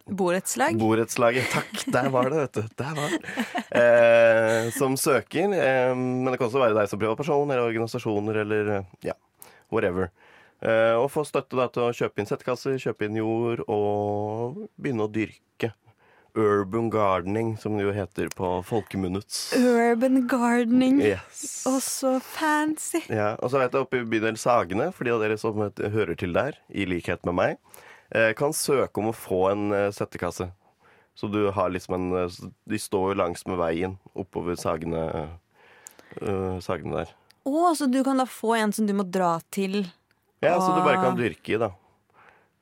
Borettslag. 0.05 0.77
Borettslaget. 0.79 1.49
Takk, 1.51 1.85
der 1.91 2.09
var 2.09 2.29
det, 2.31 2.37
vet 2.39 2.53
du. 2.53 2.67
Der 2.79 2.93
var 2.95 3.11
det. 3.11 3.19
Eh, 3.73 4.69
som 4.71 4.95
søker. 4.97 5.51
Eh, 5.51 5.95
men 5.95 6.31
det 6.31 6.37
kan 6.39 6.47
også 6.47 6.61
være 6.61 6.77
deg 6.77 6.87
som 6.91 7.01
privatperson 7.01 7.51
eller 7.51 7.67
organisasjoner 7.67 8.39
eller 8.45 8.71
eh, 8.77 8.93
ja, 9.09 9.17
whatever. 9.73 10.09
Eh, 10.63 10.95
og 10.95 11.09
få 11.11 11.25
støtte 11.27 11.59
da, 11.59 11.67
til 11.67 11.83
å 11.83 11.91
kjøpe 11.95 12.23
inn 12.23 12.29
settekasser, 12.29 12.79
kjøpe 12.79 13.09
inn 13.09 13.19
jord 13.19 13.65
og 13.67 14.63
begynne 14.79 15.03
å 15.07 15.11
dyrke. 15.11 15.73
Urban 16.33 16.89
gardening, 16.89 17.57
som 17.61 17.75
det 17.77 17.83
jo 17.85 17.91
heter 17.93 18.31
på 18.33 18.47
folkemunnets. 18.65 19.53
Urban 19.53 20.23
gardening. 20.27 20.97
Yes. 21.05 21.61
Og 21.69 21.77
så 21.85 22.15
fancy. 22.25 23.03
Ja, 23.13 23.35
og 23.37 23.51
så 23.53 23.61
vet 23.61 23.75
jeg 23.75 23.85
oppe 23.85 24.01
i 24.01 24.07
bydel 24.09 24.39
Sagene, 24.41 24.89
for 24.95 25.05
de 25.05 25.13
av 25.13 25.21
dere 25.21 25.37
som 25.37 25.61
hører 25.61 26.17
til 26.17 26.33
der, 26.33 26.57
i 26.73 26.87
likhet 26.89 27.21
med 27.29 27.37
meg, 27.37 27.59
eh, 28.09 28.31
kan 28.37 28.55
søke 28.57 29.01
om 29.01 29.11
å 29.11 29.15
få 29.17 29.43
en 29.51 29.67
eh, 29.77 29.91
settekasse. 29.93 30.49
Så 31.13 31.29
du 31.29 31.51
har 31.53 31.69
liksom 31.69 31.99
en 31.99 32.23
eh, 32.23 32.39
De 32.65 32.79
står 32.81 33.11
jo 33.11 33.19
langs 33.21 33.45
med 33.45 33.59
veien 33.61 33.99
oppover 34.17 34.57
Sagene, 34.57 35.03
uh, 36.17 36.57
sagene 36.65 37.03
der. 37.03 37.11
Å, 37.45 37.73
så 37.77 37.85
du 37.85 37.99
kan 38.05 38.17
da 38.17 38.25
få 38.25 38.55
en 38.57 38.73
som 38.73 38.87
du 38.89 38.95
må 38.97 39.05
dra 39.05 39.35
til. 39.53 39.83
Ja, 40.41 40.57
så 40.57 40.73
du 40.73 40.81
bare 40.81 40.97
kan 41.03 41.19
dyrke 41.19 41.53
i, 41.53 41.61
da. 41.61 41.69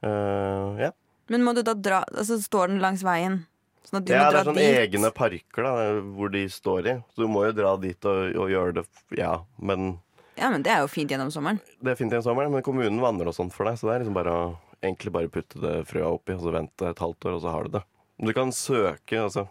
Uh, 0.03 0.75
ja. 0.81 0.91
Men 1.31 1.45
må 1.45 1.53
du 1.53 1.61
da 1.61 1.75
dra 1.77 1.99
Altså 2.09 2.39
står 2.41 2.71
den 2.71 2.79
langs 2.83 3.03
veien? 3.05 3.43
Sånn 3.91 3.99
at 3.99 4.07
du 4.07 4.13
ja, 4.13 4.23
må 4.23 4.31
det 4.31 4.39
er 4.39 4.47
sånne 4.47 4.63
dit? 4.63 4.77
egne 4.85 5.09
parker 5.11 5.65
da, 5.67 5.71
hvor 6.15 6.31
de 6.31 6.45
står 6.49 6.87
i. 6.87 6.93
Så 7.11 7.25
du 7.25 7.27
må 7.27 7.43
jo 7.49 7.51
dra 7.57 7.73
dit 7.81 8.07
og, 8.07 8.21
og 8.39 8.49
gjøre 8.53 8.75
det, 8.79 8.85
ja. 9.19 9.33
Men 9.59 9.97
Ja, 10.39 10.49
men 10.49 10.63
det 10.63 10.71
er 10.71 10.79
jo 10.85 10.87
fint 10.89 11.11
gjennom 11.11 11.29
sommeren. 11.33 11.59
Det 11.83 11.91
er 11.91 11.99
fint 11.99 12.09
gjennom 12.15 12.23
sommeren, 12.29 12.53
men 12.55 12.63
kommunen 12.63 13.01
vanner 13.03 13.27
og 13.27 13.35
sånt 13.35 13.51
for 13.53 13.67
deg. 13.67 13.75
Så 13.77 13.89
det 13.89 13.97
er 13.97 14.05
liksom 14.05 14.15
bare 14.15 14.31
å 14.31 14.45
egentlig 14.81 15.11
bare 15.13 15.29
putte 15.29 15.59
det 15.61 15.73
frøa 15.91 16.07
oppi, 16.15 16.33
og 16.37 16.41
så 16.47 16.53
vente 16.55 16.87
et 16.89 17.03
halvt 17.03 17.27
år, 17.27 17.35
og 17.35 17.43
så 17.43 17.51
har 17.53 17.67
du 17.67 17.75
det. 17.75 17.83
Du 18.21 18.31
kan 18.37 18.53
søke, 18.55 19.19
altså. 19.19 19.43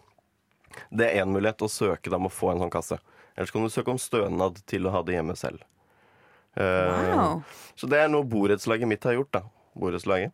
Det 0.89 1.05
er 1.11 1.21
én 1.21 1.31
mulighet, 1.31 1.61
å 1.63 1.69
søke 1.71 2.09
dem 2.11 2.25
å 2.27 2.31
få 2.33 2.51
en 2.55 2.63
sånn 2.65 2.73
kasse. 2.73 2.97
Ellers 3.37 3.51
kan 3.53 3.63
du 3.63 3.69
søke 3.71 3.93
om 3.93 3.99
stønad 4.01 4.57
til 4.67 4.87
å 4.89 4.91
ha 4.97 5.03
det 5.07 5.15
hjemme 5.19 5.37
selv. 5.39 5.61
Eh, 6.57 7.13
Wow. 7.15 7.43
Så 7.79 7.87
det 7.87 7.99
er 8.01 8.09
noe 8.11 8.27
borettslaget 8.27 8.89
mitt 8.89 9.03
har 9.07 9.15
gjort, 9.15 9.31
da. 9.37 9.41
Borettslaget. 9.79 10.33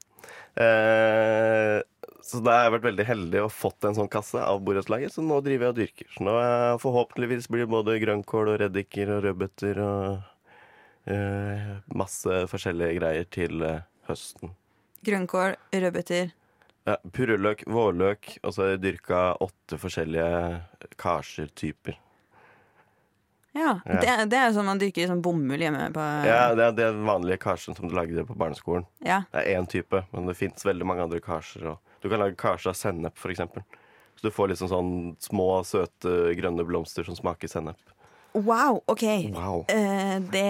Eh, 0.58 1.82
så 2.28 2.42
da 2.44 2.58
har 2.58 2.66
jeg 2.66 2.74
vært 2.76 2.88
veldig 2.90 3.04
heldig 3.08 3.44
og 3.46 3.54
fått 3.56 3.86
en 3.88 3.96
sånn 3.96 4.10
kasse 4.12 4.42
av 4.44 4.60
borettslaget, 4.68 5.14
så 5.14 5.24
nå 5.24 5.40
driver 5.46 5.70
jeg 5.70 5.74
og 5.74 5.78
dyrker. 5.78 6.10
Så 6.12 6.26
nå 6.28 6.34
eh, 6.42 6.80
forhåpentligvis 6.84 7.48
blir 7.54 7.64
det 7.64 7.72
både 7.72 8.00
grønnkål 8.04 8.52
og 8.52 8.58
reddiker 8.66 9.14
og 9.16 9.22
rødbeter 9.24 9.80
og 9.84 11.14
eh, 11.14 11.70
masse 11.96 12.42
forskjellige 12.52 12.98
greier 13.00 13.30
til 13.32 13.64
eh, 13.64 13.86
høsten. 14.10 14.52
Grønnkål, 15.08 15.56
rødbeter. 15.86 16.34
Ja, 16.88 16.98
Purreløk, 17.16 17.64
vårløk, 17.72 18.34
og 18.44 18.52
så 18.52 18.66
har 18.66 18.76
jeg 18.76 18.84
dyrka 18.90 19.24
åtte 19.44 19.80
forskjellige 19.80 20.60
karsertyper. 21.00 21.98
Ja. 23.58 23.80
Ja. 23.86 24.00
Det, 24.02 24.14
det 24.32 24.38
er 24.38 24.50
jo 24.50 24.60
sånn 24.60 24.68
man 24.68 24.80
dyrker 24.82 25.08
sånn 25.10 25.24
bomull 25.24 25.64
hjemme 25.64 25.88
på 25.96 26.04
Ja, 26.28 26.52
det 26.60 26.68
er 26.68 26.76
den 26.78 27.04
vanlige 27.08 27.40
karsen 27.48 27.76
som 27.78 27.88
du 27.90 27.96
lagde 27.96 28.28
på 28.28 28.36
barneskolen. 28.38 28.86
Ja. 29.00 29.24
Det 29.32 29.44
er 29.44 29.58
én 29.58 29.68
type, 29.70 30.04
men 30.12 30.28
det 30.30 30.36
fins 30.38 30.68
veldig 30.68 30.88
mange 30.88 31.08
andre 31.08 31.24
karser. 31.24 31.72
Og 31.72 31.87
du 32.02 32.10
kan 32.10 32.20
lage 32.22 32.36
kasje 32.40 32.70
av 32.72 32.78
sennep, 32.78 33.18
f.eks. 33.18 33.42
Så 34.18 34.26
du 34.26 34.32
får 34.34 34.50
liksom 34.54 34.70
sånn 34.72 34.92
små, 35.22 35.48
søte, 35.68 36.34
grønne 36.38 36.64
blomster 36.66 37.06
som 37.06 37.16
smaker 37.18 37.50
sennep. 37.52 37.78
Wow, 38.38 38.82
OK. 38.90 39.04
Wow. 39.34 39.64
Uh, 39.70 40.18
det 40.34 40.48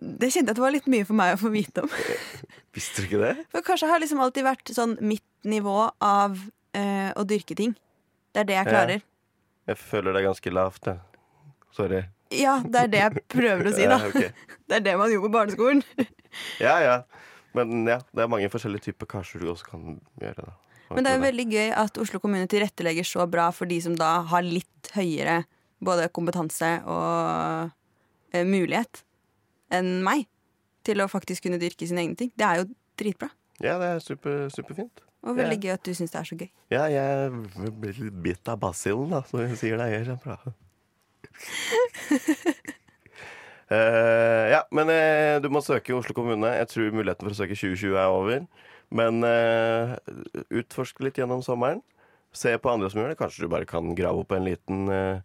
Det 0.00 0.30
kjente 0.32 0.48
jeg 0.48 0.54
at 0.54 0.56
det 0.58 0.64
var 0.64 0.72
litt 0.74 0.88
mye 0.90 1.04
for 1.08 1.16
meg 1.18 1.34
å 1.36 1.40
få 1.42 1.50
vite 1.52 1.84
om. 1.84 1.90
Visste 2.76 3.02
du 3.02 3.08
ikke 3.08 3.20
det? 3.20 3.34
For 3.52 3.64
kanskje 3.66 3.88
har 3.90 4.00
liksom 4.00 4.20
alltid 4.24 4.46
vært 4.46 4.72
sånn 4.72 4.96
mitt 5.04 5.24
nivå 5.44 5.90
av 6.04 6.38
eh, 6.76 7.10
å 7.16 7.24
dyrke 7.28 7.56
ting. 7.58 7.74
Det 8.32 8.44
er 8.44 8.48
det 8.48 8.56
jeg 8.56 8.66
Ja. 8.66 8.72
klarer. 8.72 9.02
Jeg 9.68 9.78
føler 9.78 10.12
det 10.16 10.22
er 10.22 10.26
ganske 10.30 10.52
lavt, 10.56 10.88
jeg. 10.88 10.98
Sorry. 11.76 12.00
Ja, 12.34 12.56
det 12.64 12.80
er 12.80 12.88
det 12.94 13.00
jeg 13.02 13.22
prøver 13.30 13.68
å 13.68 13.74
si, 13.76 13.84
da. 13.92 13.98
Ja, 14.00 14.08
okay. 14.08 14.30
Det 14.70 14.78
er 14.80 14.84
det 14.88 14.96
man 15.00 15.10
gjorde 15.12 15.28
på 15.28 15.34
barneskolen. 15.36 15.82
ja, 16.62 16.76
ja. 16.84 16.96
Men 17.56 17.86
ja, 17.88 17.98
det 18.14 18.24
er 18.24 18.30
mange 18.30 18.50
forskjellige 18.52 18.90
typer 18.90 19.08
Kanskje 19.10 19.40
du 19.42 19.48
også 19.50 19.72
kan 19.72 19.96
gjøre. 20.20 20.46
da. 20.46 20.52
Men 20.94 21.06
det 21.06 21.10
er 21.12 21.18
jo 21.18 21.22
veldig 21.22 21.46
gøy 21.50 21.68
at 21.78 21.98
Oslo 22.02 22.18
kommune 22.22 22.50
tilrettelegger 22.50 23.06
så 23.06 23.26
bra 23.30 23.48
for 23.54 23.70
de 23.70 23.78
som 23.82 23.94
da 23.98 24.20
har 24.30 24.46
litt 24.46 24.90
høyere 24.96 25.44
både 25.80 26.08
kompetanse 26.14 26.70
og 26.90 27.70
eh, 28.34 28.46
mulighet 28.46 29.04
enn 29.72 30.00
meg 30.04 30.26
til 30.86 31.02
å 31.02 31.08
faktisk 31.10 31.46
kunne 31.46 31.60
dyrke 31.62 31.86
sine 31.86 32.02
egne 32.02 32.18
ting. 32.18 32.32
Det 32.34 32.46
er 32.46 32.62
jo 32.62 32.66
dritbra. 32.98 33.30
Ja, 33.60 33.76
det 33.80 33.92
er 33.94 34.02
super, 34.02 34.48
superfint. 34.52 35.04
Og 35.20 35.36
veldig 35.36 35.58
gøy 35.60 35.74
at 35.74 35.84
du 35.84 35.92
syns 35.94 36.14
det 36.14 36.18
er 36.22 36.28
så 36.28 36.36
gøy. 36.40 36.48
Ja, 36.72 36.86
jeg 36.88 37.70
blir 37.76 37.98
litt 38.06 38.20
bitt 38.24 38.50
av 38.50 38.60
basillen, 38.62 39.12
da, 39.12 39.20
som 39.28 39.42
jeg 39.44 39.58
sier 39.60 39.80
det 39.80 39.90
er 39.92 40.06
kjempebra. 40.08 40.54
Eh, 42.10 42.69
ja, 43.70 44.64
men 44.74 44.90
eh, 44.90 45.36
du 45.42 45.46
må 45.52 45.62
søke 45.62 45.92
i 45.92 45.96
Oslo 45.96 46.16
kommune. 46.16 46.56
Jeg 46.58 46.70
tror 46.72 46.94
muligheten 46.94 47.28
for 47.28 47.34
å 47.34 47.38
søke 47.38 47.58
2020 47.58 47.94
er 47.94 48.10
over. 48.10 48.42
Men 48.90 49.22
uh, 49.22 49.94
utforsk 50.50 50.98
litt 51.04 51.20
gjennom 51.20 51.44
sommeren. 51.46 51.82
Se 52.34 52.52
på 52.58 52.70
andre 52.70 52.90
som 52.90 53.02
gjør 53.02 53.12
det. 53.12 53.20
Kanskje 53.20 53.46
du 53.46 53.52
bare 53.52 53.68
kan 53.70 53.94
grave 53.98 54.22
opp 54.22 54.34
en 54.34 54.46
liten, 54.46 54.84
eh, 54.94 55.22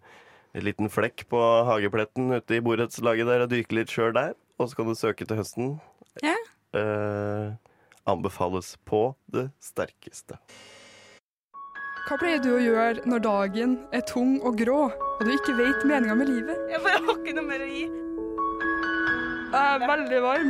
en 0.57 0.65
liten 0.65 0.89
flekk 0.89 1.27
på 1.29 1.41
hagepletten 1.67 2.33
ute 2.33 2.57
i 2.57 2.63
borettslaget 2.65 3.29
der 3.29 3.45
og 3.45 3.51
dyke 3.51 3.77
litt 3.77 3.93
sjøl 3.93 4.13
der. 4.15 4.33
Og 4.57 4.69
så 4.69 4.79
kan 4.79 4.89
du 4.89 4.97
søke 4.97 5.27
til 5.27 5.37
høsten. 5.37 5.75
Ja. 6.25 6.37
Uh, 6.75 7.53
anbefales 8.09 8.73
på 8.89 9.07
det 9.33 9.49
sterkeste. 9.63 10.39
Hva 12.05 12.17
pleier 12.21 12.41
du 12.41 12.51
å 12.53 12.61
gjøre 12.61 13.05
når 13.09 13.21
dagen 13.25 13.77
er 13.93 14.05
tung 14.05 14.37
og 14.45 14.59
grå, 14.61 14.89
og 14.93 15.21
du 15.25 15.33
ikke 15.33 15.57
vet 15.57 15.85
meninga 15.89 16.17
med 16.17 16.29
livet? 16.29 16.67
Jeg 16.69 16.85
bare 16.85 17.01
har 17.01 17.21
ikke 17.21 17.37
noe 17.37 17.49
mer 17.49 17.65
å 17.65 17.69
gi. 17.69 17.85
Jeg 19.55 19.75
er 19.79 19.83
veldig 19.87 20.17
varm. 20.19 20.47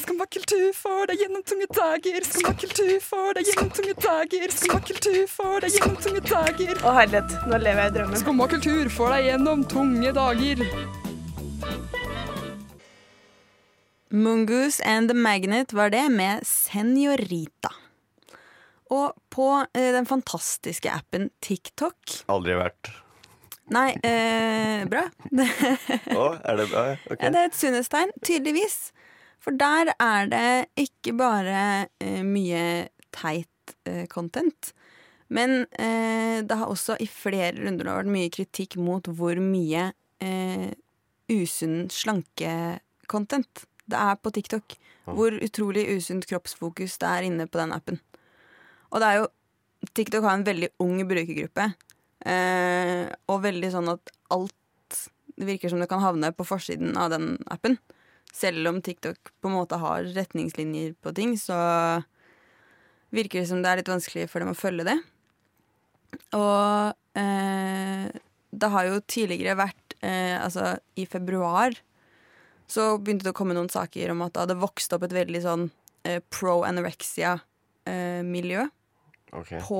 Skummakultur 0.00 0.72
får 0.74 1.10
deg 1.12 1.20
gjennom 1.22 1.42
tunge 1.46 1.66
dager. 1.76 2.24
Skummakultur 2.26 2.96
får 3.04 3.36
deg 3.36 3.50
gjennom 3.52 3.68
tunge 3.76 3.94
dager. 4.02 4.54
Skummakultur 4.56 5.20
får 5.30 5.54
deg 5.62 5.76
gjennom 5.76 6.00
tunge 6.02 6.22
dager. 6.26 6.72
Å 6.82 6.94
herlighet, 6.96 7.36
nå 7.46 7.60
lever 7.62 7.84
jeg 7.84 7.92
i 7.92 7.94
drømmen. 8.00 8.20
Skummakultur 8.24 8.90
får 8.96 9.14
deg 9.14 9.28
gjennom 9.28 9.62
tunge 9.70 10.14
dager. 10.18 10.64
Mungoose 14.10 14.82
and 14.82 15.06
the 15.06 15.14
Magnet 15.14 15.76
var 15.78 15.94
det 15.94 16.08
med 16.10 16.42
Senorita. 16.50 17.76
Og 18.90 19.14
på 19.30 19.52
eh, 19.70 19.92
den 19.94 20.06
fantastiske 20.06 20.90
appen 20.90 21.30
TikTok 21.46 22.24
Aldri 22.26 22.58
vært. 22.58 22.90
Nei, 23.74 23.96
eh, 24.06 24.84
bra. 24.86 25.06
Å, 26.14 26.26
er 26.38 26.60
det 26.60 26.66
bra? 26.70 26.84
Ok. 27.10 27.18
Det 27.18 27.40
er 27.40 27.48
et 27.48 27.58
sunnhetstegn, 27.58 28.12
tydeligvis. 28.22 28.76
For 29.42 29.56
der 29.58 29.92
er 30.02 30.30
det 30.30 30.46
ikke 30.86 31.14
bare 31.18 31.60
eh, 32.02 32.22
mye 32.26 32.88
teit 33.14 33.74
eh, 33.88 34.04
content, 34.10 34.72
men 35.28 35.64
eh, 35.82 36.42
det 36.46 36.58
har 36.58 36.70
også 36.70 36.98
i 37.02 37.08
flere 37.10 37.56
runder 37.58 37.90
vært 37.90 38.12
mye 38.14 38.30
kritikk 38.30 38.76
mot 38.78 39.08
hvor 39.18 39.38
mye 39.42 39.88
eh, 40.22 40.68
usunn 41.32 41.88
slankecontent 41.90 43.66
det 43.90 43.98
er 43.98 44.18
på 44.18 44.32
TikTok. 44.34 44.76
Hvor 45.06 45.34
utrolig 45.38 45.84
usunt 45.94 46.26
kroppsfokus 46.26 46.96
det 46.98 47.10
er 47.10 47.26
inne 47.28 47.46
på 47.46 47.60
den 47.60 47.74
appen. 47.74 48.00
Og 48.90 49.02
det 49.02 49.10
er 49.10 49.20
jo 49.20 49.28
TikTok 49.94 50.24
har 50.26 50.38
en 50.40 50.46
veldig 50.46 50.70
ung 50.82 50.98
brukergruppe. 51.06 51.68
Eh, 52.26 53.06
og 53.30 53.44
veldig 53.44 53.70
sånn 53.70 53.90
at 53.92 54.10
alt 54.34 54.54
det 55.36 55.46
virker 55.50 55.70
som 55.70 55.82
det 55.82 55.88
kan 55.90 56.02
havne 56.02 56.32
på 56.34 56.46
forsiden 56.48 56.96
av 56.98 57.12
den 57.12 57.36
appen. 57.52 57.76
Selv 58.34 58.68
om 58.70 58.80
TikTok 58.84 59.30
på 59.40 59.50
en 59.50 59.56
måte 59.56 59.78
har 59.80 60.08
retningslinjer 60.16 60.96
på 61.04 61.12
ting, 61.16 61.36
så 61.40 61.56
virker 63.14 63.42
det 63.42 63.50
som 63.50 63.62
det 63.62 63.70
er 63.70 63.80
litt 63.80 63.92
vanskelig 63.92 64.26
for 64.32 64.42
dem 64.42 64.52
å 64.52 64.58
følge 64.58 64.88
det. 64.88 64.96
Og 66.36 67.20
eh, 67.20 68.06
det 68.56 68.70
har 68.72 68.88
jo 68.88 69.02
tidligere 69.04 69.58
vært 69.58 69.96
eh, 70.00 70.38
Altså, 70.38 70.76
i 70.96 71.04
februar 71.10 71.76
så 72.70 72.96
begynte 72.98 73.26
det 73.26 73.34
å 73.34 73.36
komme 73.36 73.54
noen 73.54 73.70
saker 73.70 74.10
om 74.10 74.24
at 74.24 74.32
det 74.34 74.42
hadde 74.42 74.58
vokst 74.58 74.94
opp 74.96 75.04
et 75.06 75.14
veldig 75.14 75.42
sånn 75.44 75.68
eh, 76.08 76.18
pro 76.32 76.62
anorexia 76.66 77.36
miljø 78.26 78.64
okay. 79.30 79.60
på, 79.62 79.78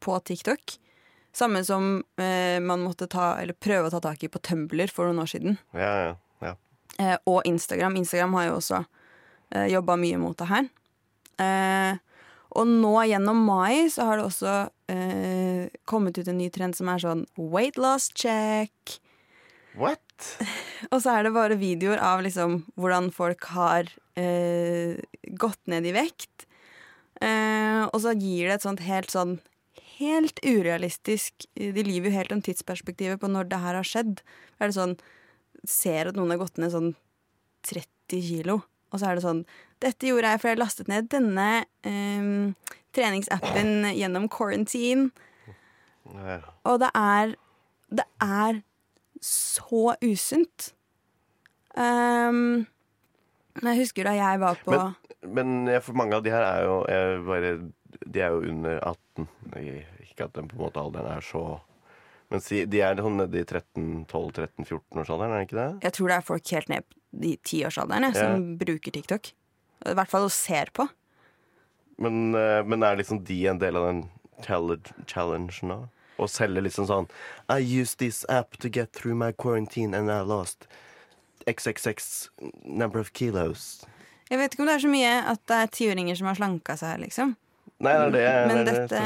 på 0.00 0.14
TikTok. 0.24 0.78
Samme 1.32 1.62
som 1.64 2.02
eh, 2.20 2.60
man 2.60 2.82
måtte 2.84 3.08
ta, 3.08 3.34
eller 3.40 3.56
prøve 3.56 3.88
å 3.88 3.94
ta 3.94 4.02
tak 4.04 4.24
i 4.24 4.30
på 4.32 4.40
Tumblr 4.44 4.90
for 4.92 5.08
noen 5.08 5.22
år 5.24 5.30
siden. 5.32 5.58
Ja, 5.72 5.92
ja, 6.04 6.14
ja. 6.44 6.54
Eh, 7.00 7.16
og 7.24 7.46
Instagram. 7.48 7.96
Instagram 8.02 8.36
har 8.36 8.50
jo 8.50 8.56
også 8.58 8.82
eh, 9.54 9.68
jobba 9.72 9.96
mye 10.00 10.20
mot 10.20 10.36
det 10.36 10.50
her. 10.50 10.68
Eh, 11.40 12.00
og 12.52 12.68
nå 12.68 12.92
gjennom 13.08 13.38
mai 13.48 13.88
så 13.88 14.10
har 14.10 14.20
det 14.20 14.26
også 14.28 14.56
eh, 14.92 15.72
kommet 15.88 16.20
ut 16.20 16.28
en 16.28 16.36
ny 16.36 16.50
trend 16.52 16.76
som 16.76 16.90
er 16.92 17.00
sånn 17.00 17.24
weight 17.40 17.80
loss 17.80 18.10
check. 18.12 18.98
What? 19.80 20.04
Og 20.92 21.00
så 21.00 21.14
er 21.14 21.24
det 21.24 21.32
bare 21.32 21.56
videoer 21.56 22.00
av 22.04 22.20
liksom 22.26 22.60
hvordan 22.76 23.08
folk 23.14 23.48
har 23.54 23.88
eh, 24.20 25.00
gått 25.40 25.62
ned 25.72 25.88
i 25.88 25.94
vekt. 25.96 26.44
Eh, 27.22 27.86
og 27.86 27.98
så 28.02 28.12
gir 28.18 28.48
det 28.48 28.58
et 28.58 28.64
sånt 28.66 28.82
helt 28.82 29.12
sånn 29.14 29.36
Helt 30.02 30.40
urealistisk 30.42 31.46
De 31.54 31.84
lyver 31.86 32.10
jo 32.10 32.16
helt 32.16 32.32
om 32.34 32.42
tidsperspektivet 32.44 33.20
på 33.22 33.30
når 33.30 33.50
det 33.52 33.60
her 33.62 33.78
har 33.78 33.86
skjedd. 33.86 34.22
Er 34.58 34.70
det 34.70 34.78
sånn 34.78 34.96
Ser 35.68 36.10
at 36.10 36.18
noen 36.18 36.32
har 36.34 36.40
gått 36.40 36.58
ned 36.58 36.72
sånn 36.74 36.94
30 37.68 38.22
kilo, 38.26 38.56
og 38.90 38.98
så 38.98 39.08
er 39.08 39.18
det 39.18 39.22
sånn 39.24 39.44
Dette 39.82 40.08
gjorde 40.08 40.32
jeg 40.32 40.40
fordi 40.42 40.54
jeg 40.54 40.60
lastet 40.62 40.90
ned 40.90 41.10
denne 41.12 41.46
eh, 41.86 42.74
treningsappen 42.96 43.92
gjennom 43.94 44.26
quarantine. 44.32 45.10
Og 46.66 46.82
det 46.82 46.90
er 46.98 47.36
Det 47.92 48.06
er 48.24 48.62
så 49.22 49.94
usunt. 50.02 50.72
Um, 51.76 52.66
jeg 53.62 53.78
husker 53.78 54.08
da 54.08 54.12
jeg 54.16 54.40
var 54.40 54.58
på 54.64 54.72
Men, 54.74 55.52
men 55.64 55.80
for 55.84 55.96
mange 55.96 56.16
av 56.16 56.24
de 56.24 56.32
her 56.32 56.44
er 56.44 56.64
jo 56.66 56.74
Jeg 56.88 57.22
bare 57.24 57.52
De 58.04 58.22
er 58.22 58.32
jo 58.34 58.42
under 58.52 58.78
18. 58.80 59.28
Ikke 60.08 60.28
at 60.28 60.34
den 60.36 60.48
på 60.50 60.58
en 60.58 60.64
måte 60.64 60.80
alderen 60.82 61.10
er 61.12 61.24
så 61.24 61.60
Men 62.32 62.40
si, 62.40 62.62
de 62.64 62.80
er 62.80 62.96
sånn 62.96 63.18
nede 63.20 63.42
i 63.42 63.44
13-12-13-14-årsalderen, 63.44 65.34
er 65.34 65.42
det 65.42 65.46
ikke 65.50 65.58
det? 65.58 65.84
Jeg 65.84 65.92
tror 65.98 66.08
det 66.08 66.14
er 66.16 66.24
folk 66.24 66.52
helt 66.54 66.70
ned 66.72 66.94
i 67.28 67.32
tiårsalderen 67.44 68.06
jeg, 68.08 68.16
som 68.16 68.46
bruker 68.56 68.94
TikTok. 68.94 69.28
I 69.84 69.96
hvert 69.98 70.08
fall 70.08 70.24
og 70.24 70.32
ser 70.32 70.72
på. 70.72 70.86
Men, 72.00 72.32
eh, 72.34 72.62
men 72.64 72.86
er 72.88 72.96
liksom 72.96 73.20
de 73.28 73.36
en 73.52 73.60
del 73.60 73.76
av 73.76 73.84
den 73.90 74.00
challenge, 74.46 74.94
challengen 75.04 75.68
nå? 75.68 75.78
Å 76.16 76.28
selge 76.28 76.62
liksom 76.64 76.86
sånn 76.88 77.08
I 77.50 77.60
used 77.60 77.98
this 77.98 78.24
app 78.28 78.56
to 78.64 78.68
get 78.68 78.92
through 78.92 79.16
my 79.18 79.32
quarantine 79.32 79.92
and 79.96 80.10
I 80.10 80.20
lost 80.20 80.66
XXX 81.46 82.30
number 82.64 83.00
of 83.00 83.12
kilos. 83.12 83.84
Jeg 84.30 84.38
vet 84.38 84.54
ikke 84.54 84.62
om 84.64 84.68
det 84.70 84.76
er 84.78 84.84
så 84.84 84.90
mye 84.92 85.14
at 85.34 85.40
det 85.50 85.56
er 85.58 85.72
tiåringer 85.76 86.16
som 86.16 86.28
har 86.30 86.38
slanka 86.38 86.76
seg, 86.78 87.00
liksom. 87.02 87.34
Nei, 87.82 87.92
det 88.14 88.22
er 88.22 88.46
det 88.46 88.46
Men 88.48 88.64
det 88.64 88.64
det- 88.72 88.88
dette 88.88 89.02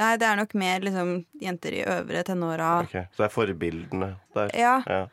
Nei, 0.00 0.16
det 0.16 0.26
er 0.26 0.36
nok 0.40 0.54
mer 0.54 0.80
liksom 0.80 1.10
jenter 1.40 1.74
i 1.76 1.84
øvre 1.84 2.22
tenåra. 2.24 2.70
Ok, 2.84 2.92
Så 3.14 3.22
det 3.22 3.26
er 3.26 3.34
forbildene 3.34 4.08
der? 4.34 4.50
Ja. 4.56 4.82
ja. 4.86 5.06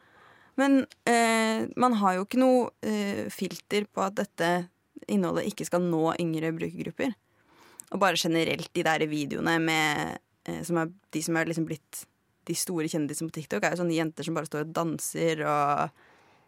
Men 0.58 0.86
eh, 1.06 1.68
man 1.78 1.94
har 2.02 2.16
jo 2.18 2.26
ikke 2.26 2.40
noe 2.42 2.70
eh, 2.82 3.28
filter 3.30 3.86
på 3.94 4.02
at 4.06 4.16
dette 4.16 4.68
innholdet 5.08 5.46
ikke 5.52 5.66
skal 5.68 5.84
nå 5.86 6.16
yngre 6.20 6.52
brukergrupper. 6.56 7.14
Og 7.92 8.00
bare 8.02 8.18
generelt 8.20 8.72
de 8.74 8.84
der 8.84 9.06
videoene 9.08 9.58
med 9.64 10.18
eh, 10.48 10.62
som 10.68 10.78
er, 10.82 10.90
De 11.14 11.22
som 11.24 11.38
er 11.38 11.46
liksom 11.52 11.68
blitt 11.70 12.06
de 12.48 12.56
store 12.56 12.88
kjendisene 12.88 13.28
på 13.30 13.42
TikTok, 13.42 13.64
er 13.64 13.76
jo 13.76 13.82
sånne 13.84 13.98
jenter 13.98 14.24
som 14.24 14.34
bare 14.38 14.48
står 14.48 14.64
og 14.66 14.74
danser 14.76 15.42
og 15.44 15.90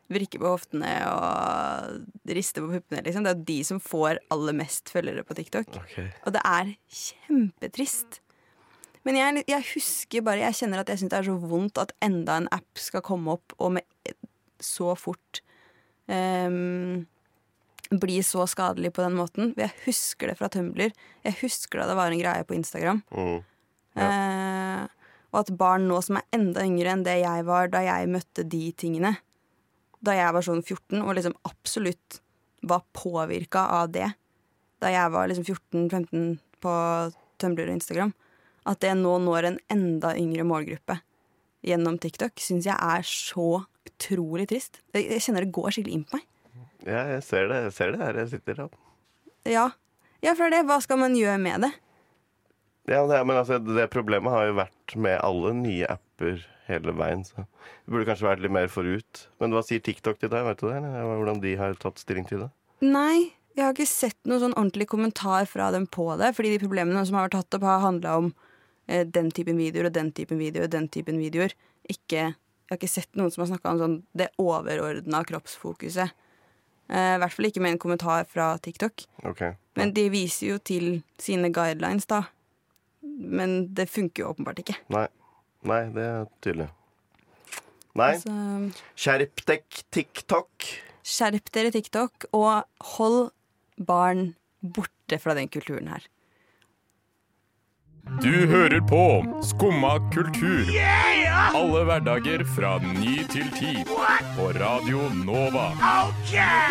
vrikker 0.09 0.41
på 0.41 0.53
hoftene 0.55 0.93
og 1.09 2.31
riste 2.35 2.63
på 2.63 2.71
puppene. 2.71 3.03
Liksom. 3.05 3.25
Det 3.25 3.33
er 3.35 3.43
de 3.49 3.59
som 3.67 3.81
får 3.83 4.21
aller 4.33 4.57
mest 4.57 4.89
følgere 4.93 5.25
på 5.27 5.37
TikTok. 5.37 5.69
Okay. 5.83 6.09
Og 6.25 6.33
det 6.35 6.41
er 6.47 6.73
kjempetrist. 7.01 8.19
Men 9.07 9.15
jeg, 9.15 9.43
jeg 9.47 9.63
husker 9.71 10.23
bare 10.27 10.43
Jeg 10.43 10.57
kjenner 10.57 10.81
at 10.81 10.89
jeg 10.91 10.99
syns 10.99 11.13
det 11.13 11.19
er 11.21 11.29
så 11.29 11.37
vondt 11.39 11.79
at 11.79 11.93
enda 12.03 12.35
en 12.41 12.49
app 12.51 12.81
skal 12.81 13.03
komme 13.05 13.37
opp 13.37 13.55
og 13.57 13.77
med 13.77 13.87
så 14.59 14.91
fort 14.99 15.39
um, 16.11 17.05
bli 17.89 18.17
så 18.27 18.43
skadelig 18.49 18.91
på 18.93 19.05
den 19.05 19.15
måten. 19.17 19.53
Jeg 19.57 19.71
husker 19.85 20.29
det 20.29 20.37
fra 20.37 20.49
Tumblr. 20.51 20.91
Jeg 21.25 21.37
husker 21.41 21.81
da 21.81 21.87
det 21.89 21.97
var 21.97 22.11
en 22.11 22.21
greie 22.21 22.45
på 22.45 22.57
Instagram. 22.57 23.01
Mm. 23.09 23.39
Eh, 23.99 24.83
og 25.29 25.39
at 25.41 25.51
barn 25.57 25.87
nå 25.89 25.97
som 26.05 26.19
er 26.19 26.27
enda 26.35 26.65
yngre 26.65 26.93
enn 26.93 27.05
det 27.05 27.19
jeg 27.23 27.47
var 27.47 27.71
da 27.73 27.81
jeg 27.85 28.11
møtte 28.11 28.45
de 28.45 28.69
tingene, 28.77 29.15
da 30.05 30.15
jeg 30.15 30.35
var 30.35 30.45
sånn 30.45 30.63
14 30.63 31.01
og 31.01 31.13
liksom 31.17 31.35
absolutt 31.47 32.19
var 32.69 32.83
påvirka 32.95 33.65
av 33.79 33.91
det, 33.93 34.07
da 34.83 34.91
jeg 34.91 35.11
var 35.13 35.29
liksom 35.31 35.45
14-15 35.47 36.39
på 36.63 36.73
Tumblr 37.39 37.67
og 37.67 37.75
Instagram, 37.77 38.13
at 38.67 38.81
det 38.83 38.93
nå 38.99 39.15
når 39.23 39.49
en 39.49 39.59
enda 39.71 40.13
yngre 40.19 40.45
målgruppe 40.47 40.99
gjennom 41.65 41.97
TikTok, 41.99 42.39
syns 42.39 42.67
jeg 42.67 42.75
er 42.75 43.05
så 43.07 43.63
utrolig 43.87 44.47
trist. 44.51 44.81
Jeg, 44.95 45.21
kjenner 45.23 45.45
det 45.45 45.55
går 45.55 45.75
skikkelig 45.75 45.97
inn 45.97 46.05
på 46.07 46.19
meg. 46.19 46.25
Ja, 46.87 47.03
jeg 47.15 47.23
ser 47.27 47.49
det, 47.51 47.63
jeg 47.67 47.75
ser 47.75 47.91
det 47.91 47.99
her 47.99 48.19
jeg 48.21 48.31
sitter 48.31 48.61
Ja, 49.47 49.65
ja 50.23 50.35
for 50.35 50.47
det 50.47 50.61
det. 50.61 50.67
Hva 50.69 50.79
skal 50.83 51.01
man 51.01 51.17
gjøre 51.17 51.39
med 51.41 51.67
det? 51.67 51.73
Ja, 52.89 53.03
det, 53.05 53.19
men 53.27 53.37
altså, 53.37 53.59
det 53.59 53.89
problemet 53.93 54.33
har 54.33 54.47
jo 54.47 54.55
vært 54.61 54.95
med 54.95 55.19
alle 55.21 55.51
nye 55.57 55.89
apper 55.91 56.39
hele 56.69 56.93
veien. 56.97 57.25
Så 57.27 57.43
det 57.43 57.91
burde 57.91 58.07
kanskje 58.07 58.27
vært 58.27 58.43
litt 58.45 58.55
mer 58.55 58.69
forut. 58.71 59.25
Men 59.41 59.55
hva 59.55 59.63
sier 59.65 59.83
TikTok 59.83 60.21
til 60.21 60.31
deg? 60.31 60.45
Vet 60.47 60.61
du 60.61 60.69
det? 60.69 60.77
eller 60.79 61.19
Hvordan 61.19 61.41
de 61.43 61.55
har 61.59 61.77
tatt 61.81 62.01
stilling 62.01 62.27
til 62.29 62.45
det? 62.45 62.49
Nei, 62.85 63.31
jeg 63.57 63.65
har 63.65 63.75
ikke 63.75 63.89
sett 63.89 64.17
noen 64.29 64.43
sånn 64.45 64.55
ordentlig 64.55 64.87
kommentar 64.91 65.49
fra 65.49 65.71
dem 65.75 65.87
på 65.91 66.05
det. 66.21 66.31
Fordi 66.37 66.53
de 66.53 66.61
problemene 66.61 67.03
som 67.07 67.17
har 67.19 67.27
vært 67.27 67.39
tatt 67.39 67.59
opp, 67.59 67.67
har 67.67 67.83
handla 67.83 68.15
om 68.21 68.31
eh, 68.87 69.03
den 69.03 69.33
typen 69.35 69.59
videoer 69.59 69.89
og 69.89 69.97
den 69.97 70.13
typen 70.15 70.39
videoer 70.41 70.69
og 70.69 70.73
den 70.77 70.87
typen 70.93 71.19
videoer. 71.21 71.55
Ikke, 71.89 72.31
jeg 72.31 72.71
har 72.71 72.79
ikke 72.79 72.91
sett 72.91 73.19
noen 73.19 73.33
som 73.33 73.43
har 73.43 73.53
snakka 73.53 73.75
om 73.75 73.83
sånn 73.83 73.99
det 74.17 74.31
overordna 74.41 75.23
kroppsfokuset. 75.27 76.15
Eh, 76.89 77.13
I 77.15 77.21
hvert 77.21 77.35
fall 77.35 77.49
ikke 77.49 77.61
med 77.65 77.75
en 77.75 77.81
kommentar 77.81 78.25
fra 78.29 78.51
TikTok. 78.63 79.05
Okay. 79.33 79.57
Men 79.77 79.93
de 79.97 80.07
viser 80.13 80.53
jo 80.53 80.59
til 80.61 81.01
sine 81.21 81.51
guidelines, 81.53 82.07
da. 82.09 82.23
Men 83.01 83.73
det 83.75 83.89
funker 83.91 84.23
jo 84.23 84.31
åpenbart 84.33 84.63
ikke. 84.63 84.77
Nei. 84.93 85.07
Nei, 85.67 85.81
det 85.95 86.03
er 86.05 86.27
tydelig. 86.43 86.69
Nei. 87.99 88.13
Altså, 88.15 88.35
Skjerp 88.95 89.41
deg, 89.49 89.65
TikTok. 89.91 90.69
skjerp 91.03 91.49
dere 91.55 91.71
TikTok, 91.73 92.29
og 92.37 92.63
hold 92.95 93.31
barn 93.79 94.35
borte 94.61 95.19
fra 95.19 95.33
den 95.35 95.49
kulturen 95.51 95.87
her. 95.91 96.05
Du 98.23 98.31
hører 98.49 98.79
på 98.89 99.01
Skumma 99.45 99.97
kultur. 100.13 100.65
Alle 101.53 101.83
hverdager 101.85 102.41
fra 102.55 102.77
ny 102.81 103.19
til 103.29 103.45
ti. 103.53 103.73
På 104.37 104.47
Radio 104.55 105.03
Nova. 105.13 105.67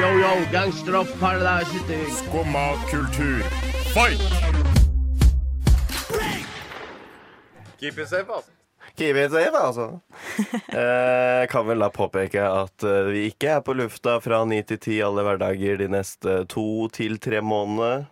Yo, 0.01 0.09
yo, 0.18 0.33
gangsteropp, 0.53 1.12
paradise 1.20 2.01
Skumma 2.22 2.72
kultur, 2.90 3.42
fight! 3.94 4.22
Keep 7.79 7.98
it 7.98 8.09
safe, 8.09 8.27
altså. 8.35 8.51
Keep 8.98 9.16
it 9.16 9.32
altså. 9.32 10.00
Eh, 10.78 11.46
kan 11.50 11.66
vel 11.68 11.78
da 11.78 11.88
påpeke 11.94 12.42
at 12.42 12.82
eh, 12.87 13.08
vi 13.12 13.24
ikke 13.30 13.52
er 13.56 13.64
på 13.64 13.74
lufta 13.78 14.18
fra 14.20 14.42
ni 14.48 14.61
til 14.66 14.78
ti 14.82 14.98
alle 15.04 15.22
hverdager 15.26 15.78
de 15.80 15.88
neste 15.92 16.40
to 16.50 16.88
til 16.94 17.18
tre 17.22 17.40
månedene. 17.40 18.08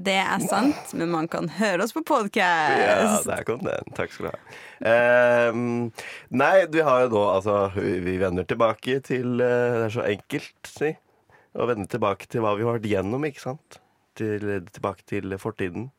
Det 0.00 0.14
er 0.22 0.38
sant, 0.46 0.92
men 0.94 1.10
man 1.10 1.26
kan 1.28 1.48
høre 1.58 1.82
oss 1.82 1.92
på 1.92 2.00
Ja, 2.06 2.06
podkast. 2.14 3.26
der 3.26 3.42
kom 3.44 3.58
den. 3.66 3.90
Takk 3.98 4.12
skal 4.14 4.28
du 4.28 4.30
ha. 4.30 4.56
Eh, 4.86 5.58
nei, 6.30 6.54
vi 6.70 6.84
har 6.86 7.02
jo 7.04 7.10
nå 7.12 7.24
altså 7.34 7.56
Vi 7.74 7.98
vi 8.06 8.14
vender 8.22 8.46
tilbake 8.48 9.00
til 9.04 9.42
eh, 9.42 9.74
Det 9.76 9.88
er 9.90 9.96
så 9.98 10.06
enkelt, 10.06 10.70
si. 10.70 10.92
Å 11.58 11.66
vende 11.66 11.90
tilbake 11.90 12.30
til 12.30 12.44
hva 12.44 12.54
vi 12.56 12.62
har 12.64 12.78
vært 12.78 12.86
gjennom, 12.86 13.26
ikke 13.26 13.42
sant? 13.42 13.80
Til, 14.14 14.62
tilbake 14.70 15.02
til 15.10 15.34
fortiden. 15.42 15.90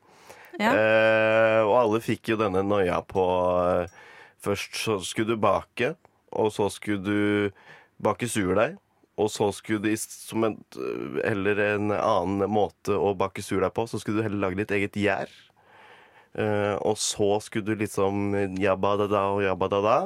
Ja. 0.59 0.71
Eh, 0.71 1.59
og 1.67 1.75
alle 1.81 1.99
fikk 2.03 2.31
jo 2.31 2.39
denne 2.39 2.63
noia 2.63 3.01
på 3.07 3.25
eh, 3.83 3.99
Først 4.41 4.77
så 4.77 4.97
skulle 5.05 5.35
du 5.35 5.41
bake, 5.41 5.93
og 6.33 6.49
så 6.55 6.69
skulle 6.73 7.03
du 7.05 7.51
bake 8.01 8.29
surdeig. 8.31 8.77
Og 9.19 9.27
så 9.29 9.51
skulle 9.53 9.83
du, 9.83 9.91
som 9.99 10.47
en, 10.47 10.57
eller 11.27 11.59
en 11.75 11.91
annen 11.93 12.49
måte 12.49 12.95
å 12.95 13.11
bake 13.17 13.43
surdeig 13.45 13.73
på, 13.75 13.85
så 13.85 13.99
skulle 14.01 14.21
du 14.21 14.25
heller 14.25 14.47
lage 14.47 14.61
ditt 14.63 14.73
eget 14.73 14.97
gjær. 14.97 15.33
Uh, 16.31 16.79
og 16.87 16.95
så 16.95 17.35
skulle 17.43 17.73
du 17.73 17.81
liksom 17.83 18.31
jabba 18.61 18.93
da 19.01 19.07
da 19.11 19.23
og 19.33 19.43
jabba 19.43 19.67
da 19.73 19.81
da. 19.85 19.97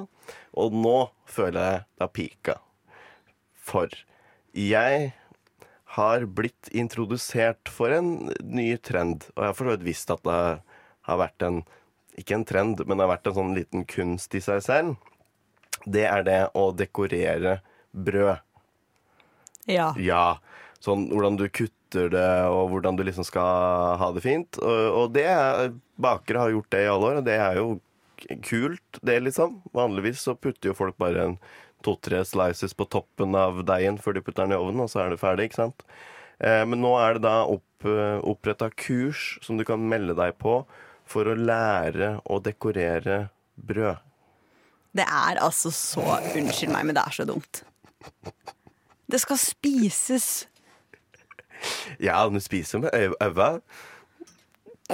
Og 0.58 0.74
nå 0.74 0.98
føler 1.30 1.62
jeg 1.62 1.86
det 1.86 2.06
har 2.08 2.13
pika. 2.17 2.58
For 3.65 3.93
jeg 4.56 5.13
har 5.95 6.26
blitt 6.28 6.69
introdusert 6.76 7.69
for 7.71 7.93
en 7.93 8.34
ny 8.41 8.74
trend. 8.82 9.30
Og 9.36 9.43
jeg 9.43 9.52
har 9.52 9.58
for 9.58 9.69
så 9.69 9.76
vidt 9.78 9.88
visst 9.88 10.12
at 10.12 10.26
det 10.26 10.39
har 11.08 11.21
vært 11.21 11.45
en 11.45 11.62
Ikke 12.15 12.38
en 12.38 12.47
trend, 12.47 12.82
men 12.86 12.95
det 12.95 13.04
har 13.04 13.13
vært 13.17 13.30
en 13.30 13.38
sånn 13.38 13.56
liten 13.58 13.86
kunst 13.89 14.36
i 14.38 14.41
seg 14.43 14.63
selv. 14.63 15.12
Det 15.86 16.06
er 16.08 16.23
det 16.25 16.41
å 16.58 16.69
dekorere 16.75 17.60
brød. 17.91 18.38
Ja. 19.69 19.91
Ja. 19.97 20.38
sånn 20.84 21.08
hvordan 21.10 21.39
du 21.39 21.47
kutter 21.49 22.12
det, 22.13 22.30
og 22.51 22.69
hvordan 22.69 22.97
du 22.97 23.04
liksom 23.08 23.25
skal 23.25 23.97
ha 23.97 24.12
det 24.13 24.21
fint. 24.21 24.60
Og, 24.62 24.82
og 24.99 25.13
det 25.15 25.25
er, 25.32 25.73
bakere 26.01 26.43
har 26.43 26.54
gjort 26.54 26.71
det 26.75 26.84
i 26.86 26.89
alle 26.91 27.12
år, 27.12 27.19
og 27.21 27.28
det 27.28 27.38
er 27.41 27.60
jo 27.60 27.67
kult, 28.45 28.99
det, 29.01 29.19
liksom. 29.25 29.60
Vanligvis 29.75 30.21
så 30.28 30.36
putter 30.38 30.71
jo 30.71 30.78
folk 30.78 30.97
bare 31.01 31.23
en 31.23 31.38
to-tre 31.86 32.23
slices 32.25 32.73
på 32.78 32.88
toppen 32.89 33.36
av 33.38 33.63
deigen 33.67 33.97
før 34.01 34.17
de 34.17 34.23
putter 34.25 34.45
den 34.45 34.56
i 34.56 34.60
ovnen, 34.60 34.86
og 34.86 34.91
så 34.93 35.04
er 35.04 35.13
det 35.13 35.21
ferdig, 35.21 35.49
ikke 35.49 35.63
sant. 35.63 35.86
Eh, 36.39 36.63
men 36.69 36.82
nå 36.84 36.95
er 37.01 37.17
det 37.17 37.25
da 37.25 37.38
opp, 37.49 37.86
oppretta 38.25 38.71
kurs 38.73 39.36
som 39.45 39.60
du 39.60 39.65
kan 39.67 39.84
melde 39.89 40.15
deg 40.17 40.38
på 40.41 40.63
for 41.09 41.29
å 41.29 41.35
lære 41.37 42.15
å 42.25 42.39
dekorere 42.43 43.25
brød. 43.55 44.01
Det 44.95 45.03
er 45.05 45.39
altså 45.43 45.71
så 45.75 46.03
Unnskyld 46.31 46.71
meg, 46.71 46.85
men 46.87 46.95
det 46.95 47.03
er 47.03 47.15
så 47.17 47.25
dumt. 47.27 47.63
Det 49.11 49.19
skal 49.21 49.37
spises. 49.37 50.29
Ja, 52.01 52.23
du 52.29 52.39
spiser 52.43 52.81
med 52.83 52.95
øynene. 52.95 53.59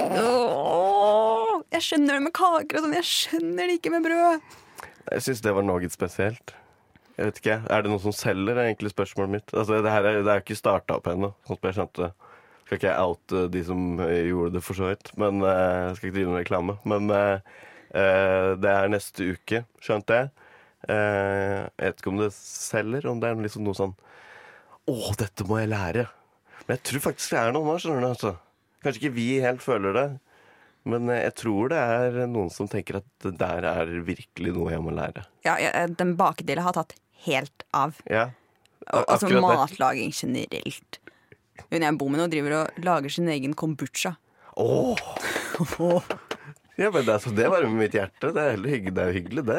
Åh, 0.00 1.60
jeg 1.74 1.84
skjønner 1.84 2.16
det 2.16 2.24
med 2.24 2.34
kaker 2.36 2.78
og 2.80 2.86
sånn, 2.86 2.96
jeg 2.96 3.08
skjønner 3.08 3.68
det 3.68 3.78
ikke 3.78 3.92
med 3.92 4.06
brød. 4.06 4.58
Jeg 5.12 5.24
syns 5.26 5.42
det 5.44 5.54
var 5.56 5.66
noe 5.66 5.90
spesielt. 5.92 6.54
Jeg 7.18 7.28
vet 7.28 7.40
ikke, 7.42 7.56
Er 7.68 7.82
det 7.82 7.90
noen 7.92 8.00
som 8.00 8.14
selger, 8.16 8.56
er 8.56 8.70
egentlig 8.70 8.92
spørsmålet 8.94 9.30
mitt. 9.30 9.52
Altså, 9.52 9.82
Det 9.84 9.90
her 9.92 10.04
er, 10.08 10.22
det 10.24 10.32
er 10.32 10.40
ikke 10.40 10.56
starta 10.56 10.96
opp 10.96 11.06
ennå, 11.12 11.34
sånn 11.46 11.58
som 11.58 11.68
jeg 11.68 11.76
skjønte. 11.76 12.08
Skal 12.72 12.78
ikke 12.78 12.88
jeg 12.88 13.04
oute 13.04 13.40
de 13.52 13.60
som 13.68 13.80
eh, 14.00 14.22
gjorde 14.30 14.54
det, 14.54 14.62
for 14.64 14.78
så 14.78 14.86
vidt. 14.88 15.10
Men 15.20 15.42
eh, 15.44 15.90
jeg 15.90 15.96
skal 15.98 16.08
ikke 16.08 16.16
drive 16.16 16.30
med 16.32 16.40
reklame. 16.40 16.74
Men 16.88 17.10
eh, 17.12 17.58
det 18.62 18.70
er 18.72 18.88
neste 18.88 19.26
uke, 19.34 19.58
skjønte 19.84 20.16
jeg. 20.16 20.30
Jeg 20.88 21.66
vet 21.78 22.00
ikke 22.00 22.10
om 22.10 22.16
det 22.22 22.30
selger, 22.34 23.04
om 23.12 23.20
det 23.20 23.28
er 23.28 23.42
liksom 23.44 23.62
noe 23.68 23.76
sånn 23.76 23.92
Å, 24.90 24.94
dette 25.20 25.44
må 25.46 25.60
jeg 25.60 25.68
lære. 25.70 26.06
Men 26.64 26.72
jeg 26.78 26.82
tror 26.88 27.04
faktisk 27.04 27.34
det 27.36 27.42
er 27.42 27.52
noe 27.54 27.68
nå, 27.68 27.76
skjønner 27.78 28.02
du. 28.02 28.08
Altså. 28.08 28.32
Kanskje 28.82 29.02
ikke 29.04 29.14
vi 29.20 29.26
helt 29.44 29.62
føler 29.62 29.94
det. 29.98 30.06
Men 30.88 31.06
jeg 31.12 31.36
tror 31.38 31.70
det 31.70 31.78
er 31.78 32.16
noen 32.32 32.48
som 32.50 32.66
tenker 32.72 32.98
at 33.02 33.06
det 33.22 33.36
der 33.38 33.68
er 33.68 33.92
virkelig 34.08 34.56
noe 34.56 34.72
jeg 34.72 34.82
må 34.82 34.96
lære. 34.96 35.22
Ja, 35.46 35.54
den 36.00 36.16
bakdelen 36.18 36.64
har 36.66 36.74
tatt 36.80 36.96
helt 37.28 37.68
av. 37.76 38.00
Ja. 38.10 38.30
Al- 38.90 39.04
Altså 39.06 39.28
matlaging 39.38 40.10
generelt. 40.16 40.98
Hun 41.70 41.84
jeg 41.84 41.98
bor 42.00 42.10
med 42.12 42.22
nå, 42.22 42.26
driver 42.32 42.56
og 42.62 42.82
lager 42.84 43.12
sin 43.12 43.28
egen 43.32 43.54
kombucha. 43.58 44.16
Åh! 44.56 45.08
Ja, 46.80 46.88
men 46.90 47.04
det, 47.04 47.12
altså, 47.12 47.28
så 47.28 47.36
det 47.36 47.50
varmer 47.52 47.76
mitt 47.76 47.92
hjerte. 47.94 48.30
Det 48.32 48.42
er, 48.42 48.56
hyggelig, 48.56 48.94
det 48.96 49.02
er 49.02 49.10
jo 49.10 49.16
hyggelig, 49.18 49.42
det. 49.44 49.58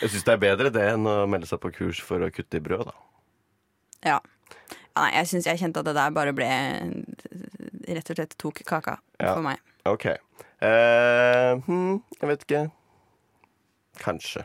Jeg 0.00 0.12
syns 0.12 0.26
det 0.28 0.34
er 0.36 0.42
bedre 0.44 0.70
det 0.72 0.84
enn 0.92 1.08
å 1.10 1.14
melde 1.30 1.48
seg 1.50 1.58
på 1.62 1.72
kurs 1.74 1.98
for 2.06 2.22
å 2.22 2.28
kutte 2.32 2.60
i 2.60 2.62
brød, 2.62 2.86
da. 2.86 2.94
Ja. 4.06 4.18
nei, 4.96 5.08
jeg 5.18 5.28
syns 5.32 5.48
jeg 5.50 5.60
kjente 5.60 5.82
at 5.82 5.88
det 5.90 5.96
der 5.98 6.14
bare 6.16 6.32
ble 6.32 6.46
Rett 7.90 8.12
og 8.14 8.16
slett 8.16 8.36
tok 8.40 8.62
kaka 8.64 8.94
Ja. 9.18 9.34
for 9.34 9.42
meg. 9.44 9.58
OK. 9.90 10.06
Uh, 10.62 11.58
hm, 11.66 11.98
jeg 12.20 12.30
vet 12.30 12.46
ikke. 12.46 12.62
Kanskje. 14.00 14.44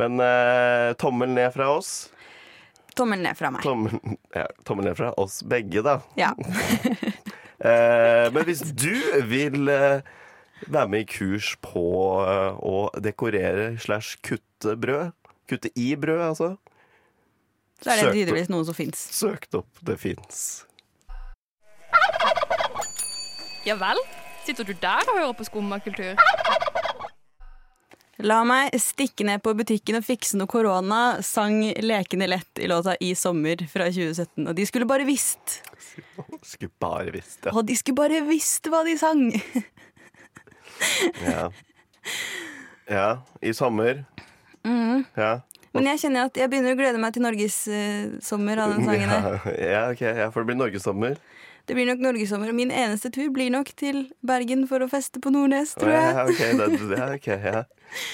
Men 0.00 0.16
uh, 0.24 0.96
tommel 0.98 1.30
ned 1.36 1.52
fra 1.52 1.68
oss. 1.76 2.08
Tommel 2.96 3.22
ned 3.22 3.38
fra 3.38 3.50
meg. 3.54 3.62
Tommel, 3.64 3.98
ja, 4.34 4.46
tommel 4.66 4.90
ned 4.90 4.96
fra 4.98 5.12
oss 5.20 5.40
begge, 5.46 5.84
da. 5.86 6.00
Ja. 6.20 6.34
Eh, 7.60 8.26
men 8.32 8.46
hvis 8.48 8.62
du 8.72 8.94
vil 9.28 9.68
eh, 9.68 10.00
være 10.72 10.88
med 10.88 11.02
i 11.02 11.08
kurs 11.12 11.50
på 11.60 11.82
eh, 12.24 12.56
å 12.56 12.86
dekorere 13.04 13.74
slash 13.76 14.16
kutte 14.24 14.78
brød, 14.80 15.10
kutte 15.44 15.68
i 15.76 15.90
brød, 15.92 16.22
altså, 16.30 16.48
Så 17.84 17.92
er 17.92 18.00
det 18.00 18.14
tydeligvis 18.14 18.48
noe 18.48 18.64
som 18.64 18.78
fins. 18.78 19.02
Søkt 19.12 19.60
opp. 19.60 19.68
Det 19.84 19.98
fins. 20.00 20.40
Ja 23.68 23.76
vel? 23.76 24.00
Sitter 24.46 24.64
du 24.64 24.72
der 24.80 25.04
og 25.04 25.18
hører 25.18 25.36
på 25.36 25.44
skummakultur? 25.44 26.16
La 28.26 28.40
meg 28.44 28.74
stikke 28.80 29.24
ned 29.26 29.42
på 29.44 29.54
butikken 29.56 29.98
og 29.98 30.04
fikse 30.04 30.38
noe 30.38 30.50
korona, 30.50 31.20
sang 31.24 31.62
Lekende 31.84 32.28
lett 32.30 32.60
i 32.60 32.68
låta 32.70 32.96
I 33.00 33.14
sommer 33.18 33.62
fra 33.70 33.88
2017. 33.88 34.46
Og 34.46 34.54
de 34.56 34.66
skulle 34.68 34.88
bare 34.88 35.06
visst. 35.08 35.60
Skulle 36.44 36.72
bare 36.82 37.12
visst 37.14 37.46
ja. 37.48 37.54
Og 37.54 37.64
de 37.68 37.76
skulle 37.78 38.00
bare 38.00 38.22
visst 38.28 38.68
hva 38.70 38.82
de 38.86 38.96
sang. 39.00 39.28
Ja. 41.24 41.50
ja. 42.88 43.08
I 43.44 43.52
sommer. 43.56 44.04
Mm. 44.64 45.04
Ja. 45.16 45.32
Men 45.76 45.86
jeg 45.92 46.00
kjenner 46.02 46.30
at 46.30 46.38
jeg 46.40 46.50
begynner 46.50 46.74
å 46.74 46.78
glede 46.78 47.00
meg 47.02 47.12
til 47.14 47.24
norgessommer 47.24 48.62
av 48.64 48.74
den 48.74 48.88
sangen 48.88 49.12
der. 49.12 49.28
Ja, 49.54 49.68
ja, 49.70 49.82
ok. 49.92 50.02
Ja, 50.24 50.30
for 50.32 50.42
det 50.42 50.50
blir 50.50 50.58
norgessommer. 50.58 51.20
Det 51.68 51.76
blir 51.76 51.86
nok 51.86 52.00
norgessommer, 52.02 52.50
og 52.50 52.56
min 52.58 52.72
eneste 52.74 53.12
tur 53.14 53.28
blir 53.30 53.52
nok 53.54 53.68
til 53.78 54.08
Bergen 54.26 54.64
for 54.66 54.82
å 54.82 54.88
feste 54.90 55.20
på 55.22 55.30
Nordnes, 55.30 55.76
tror 55.78 55.92
jeg. 55.92 56.16
Ja, 56.16 56.24
ok, 56.26 56.40
det, 56.58 56.96
ja, 56.98 57.10
ok, 57.14 57.28
ja. 57.44 57.60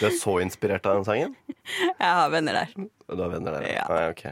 Du 0.01 0.07
er 0.09 0.15
så 0.17 0.37
inspirert 0.43 0.87
av 0.87 0.97
den 0.99 1.05
sangen? 1.09 1.37
Jeg 1.67 1.95
har 2.01 2.31
venner 2.33 2.53
der. 2.63 2.71
Du 2.77 3.21
har 3.23 3.31
venner 3.33 3.59
der? 3.59 3.67
Ja. 3.75 3.87
Ah, 3.93 4.11
ok. 4.13 4.23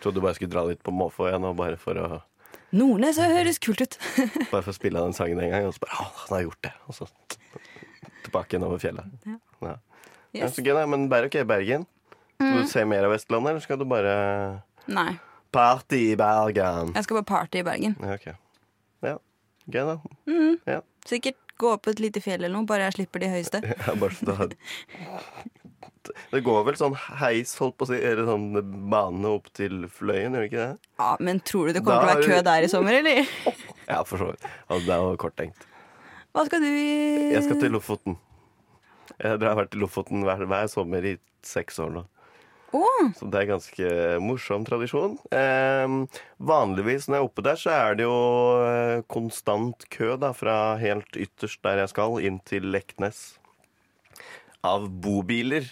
Trodde 0.00 0.18
du 0.20 0.24
bare 0.24 0.34
skulle 0.36 0.52
dra 0.52 0.64
litt 0.68 0.82
på 0.84 0.92
måfå 0.94 1.28
igjen, 1.30 1.44
og 1.48 1.56
bare 1.56 1.76
for 1.80 1.98
å, 2.00 2.22
Nordnes 2.74 3.18
høres 3.22 3.60
kult 3.62 3.80
ut. 3.84 3.98
bare 4.52 4.62
for 4.64 4.72
å 4.72 4.76
spille 4.76 4.98
den 5.04 5.12
sangen 5.14 5.38
en 5.44 5.50
gang, 5.52 5.66
og 5.68 5.74
så 5.76 5.84
bare 5.84 5.98
Å, 6.02 6.06
han 6.24 6.32
har 6.38 6.42
gjort 6.48 6.62
det. 6.66 6.72
Og 6.88 6.96
så 6.96 7.06
tilbake 8.24 8.54
igjen 8.56 8.64
over 8.66 8.80
fjellet. 8.82 9.12
Ja. 9.28 9.36
Ja. 9.62 9.74
Ja, 10.34 10.48
Yes. 10.48 10.56
så 10.56 10.64
gøy. 10.66 10.80
Men 10.90 11.04
bare 11.12 11.28
ok, 11.30 11.36
Bergen. 11.46 11.84
Skal 12.34 12.48
Mm. 12.50 12.62
du 12.64 12.66
se 12.72 12.82
mer 12.84 13.04
av 13.06 13.12
Vestlandet, 13.14 13.50
eller 13.52 13.60
skal 13.62 13.78
du 13.78 13.84
bare 13.86 14.62
Nei, 14.90 15.12
Party 15.54 16.00
i 16.10 16.16
Bergen? 16.18 16.90
jeg 16.96 17.04
skal 17.06 17.20
bare 17.20 17.28
party 17.30 17.60
i 17.60 17.62
Bergen. 17.62 17.94
Ja, 18.02 18.14
ok. 18.18 18.26
Ja, 19.06 19.12
gøy, 19.70 19.84
da. 19.86 19.94
Mm. 20.26 20.56
Ja. 20.66 20.80
Sikkert 21.06 21.36
gå 21.60 21.72
opp 21.74 21.88
et 21.90 22.00
lite 22.02 22.22
fjell 22.24 22.40
eller 22.42 22.54
noe, 22.54 22.66
bare 22.68 22.88
jeg 22.88 22.98
slipper 23.00 23.24
de 23.24 23.32
høyeste. 23.34 23.60
Ja, 23.86 23.94
bare 23.98 24.16
så 24.16 24.26
da 24.30 24.48
Det 26.30 26.40
går 26.44 26.64
vel 26.66 26.76
sånn 26.76 26.96
heis, 27.20 27.54
holdt 27.60 27.78
på 27.80 27.86
å 27.86 27.90
si, 27.90 27.96
eller 27.96 28.26
sånn 28.28 28.48
bane 28.92 29.30
opp 29.30 29.48
til 29.56 29.86
Fløyen, 29.92 30.34
gjør 30.36 30.44
det 30.44 30.50
ikke 30.50 30.64
det? 30.64 30.90
Ja, 31.00 31.12
Men 31.24 31.40
tror 31.40 31.70
du 31.70 31.76
det 31.78 31.84
kommer 31.86 32.10
Da 32.10 32.16
til 32.18 32.26
å 32.26 32.34
være 32.34 32.42
kø 32.42 32.48
der 32.50 32.66
i 32.66 32.72
sommer, 32.72 32.98
eller? 33.00 33.30
Ja, 33.90 34.00
for 34.08 34.20
så 34.20 34.30
vidt. 34.32 34.44
Altså, 34.68 34.84
det 34.86 34.94
er 34.96 35.02
jo 35.04 35.16
kort 35.20 35.36
tenkt. 35.40 35.64
Hva 36.34 36.44
skal 36.48 36.64
du 36.64 36.70
i 36.70 37.32
Jeg 37.34 37.44
skal 37.46 37.60
til 37.60 37.74
Lofoten. 37.76 38.16
Jeg 39.20 39.38
har 39.44 39.58
vært 39.60 39.76
i 39.76 39.80
Lofoten 39.80 40.24
hver, 40.26 40.44
hver 40.50 40.70
sommer 40.72 41.04
i 41.06 41.14
seks 41.44 41.78
år 41.84 41.92
nå. 41.94 42.02
Å, 42.74 42.82
Så 43.14 43.28
det 43.30 43.38
er 43.38 43.50
ganske 43.52 43.90
morsom 44.24 44.64
tradisjon. 44.66 45.14
Eh, 45.30 46.18
vanligvis 46.42 47.06
når 47.06 47.16
jeg 47.16 47.22
er 47.22 47.28
oppe 47.28 47.44
der, 47.46 47.60
så 47.60 47.70
er 47.70 47.98
det 47.98 48.08
jo 48.08 48.18
eh, 48.66 49.04
konstant 49.06 49.86
kø 49.94 50.16
da, 50.18 50.32
fra 50.34 50.74
helt 50.80 51.14
ytterst 51.14 51.62
der 51.62 51.84
jeg 51.84 51.92
skal, 51.94 52.18
inn 52.18 52.40
til 52.48 52.66
Leknes. 52.74 53.22
Av 54.66 54.88
bobiler. 54.88 55.68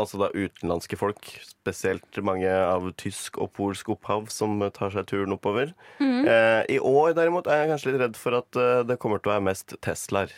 Altså 0.00 0.20
da 0.20 0.30
utenlandske 0.32 0.96
folk, 0.96 1.26
spesielt 1.44 2.20
mange 2.24 2.48
av 2.48 2.86
tysk 3.00 3.36
og 3.40 3.52
polsk 3.56 3.90
opphav, 3.96 4.28
som 4.32 4.60
tar 4.76 4.92
seg 4.94 5.08
turen 5.08 5.36
oppover. 5.36 5.72
Mm. 6.00 6.22
Eh, 6.24 6.62
I 6.76 6.78
år 6.84 7.16
derimot 7.16 7.48
er 7.48 7.64
jeg 7.64 7.72
kanskje 7.74 7.92
litt 7.92 8.04
redd 8.04 8.20
for 8.20 8.40
at 8.40 8.60
eh, 8.60 8.80
det 8.88 9.00
kommer 9.00 9.20
til 9.20 9.32
å 9.32 9.36
være 9.38 9.48
mest 9.50 9.76
Teslaer. 9.84 10.32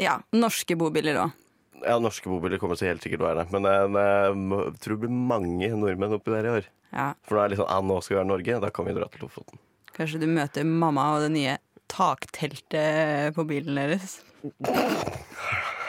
Ja, 0.00 0.20
norske 0.32 0.76
bobiler 0.80 1.24
òg. 1.26 1.39
Ja, 1.86 1.96
norske 2.02 2.28
bobiler 2.28 2.60
kommer 2.60 2.78
så 2.78 2.88
helt 2.88 3.04
sikkert 3.04 3.22
å 3.24 3.28
være 3.28 3.44
det. 3.44 3.54
Men 3.54 3.68
jeg, 3.68 4.76
tror 4.82 4.96
det 4.96 5.02
blir 5.06 5.16
mange 5.32 5.70
nordmenn 5.72 6.16
oppi 6.18 6.34
der 6.34 6.48
i 6.48 6.54
år. 6.58 6.68
Ja, 6.90 7.08
For 7.24 7.38
da 7.38 7.42
er 7.42 7.50
det 7.50 7.54
litt 7.54 7.62
sånn, 7.62 7.72
ah, 7.72 7.82
nå 7.86 7.98
skal 8.02 8.16
vi 8.16 8.18
være 8.20 8.30
Norge, 8.32 8.60
da 8.64 8.70
kan 8.74 8.88
vi 8.88 8.94
dra 8.96 9.06
til 9.12 9.22
Lofoten. 9.24 9.60
kanskje 9.94 10.20
du 10.22 10.26
møter 10.30 10.66
mamma 10.66 11.04
og 11.14 11.24
det 11.26 11.32
nye 11.34 11.56
takteltet 11.90 13.34
på 13.36 13.44
bilen 13.46 13.78
deres. 13.78 14.20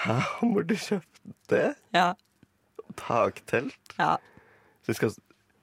Hæ, 0.04 0.18
hvor 0.42 0.66
du 0.68 0.76
kjøpte 0.76 1.50
det? 1.54 1.70
Ja. 1.96 2.12
Taktelt? 3.00 3.96
ja. 3.98 4.18
Så 4.86 4.96
skal, 4.98 5.14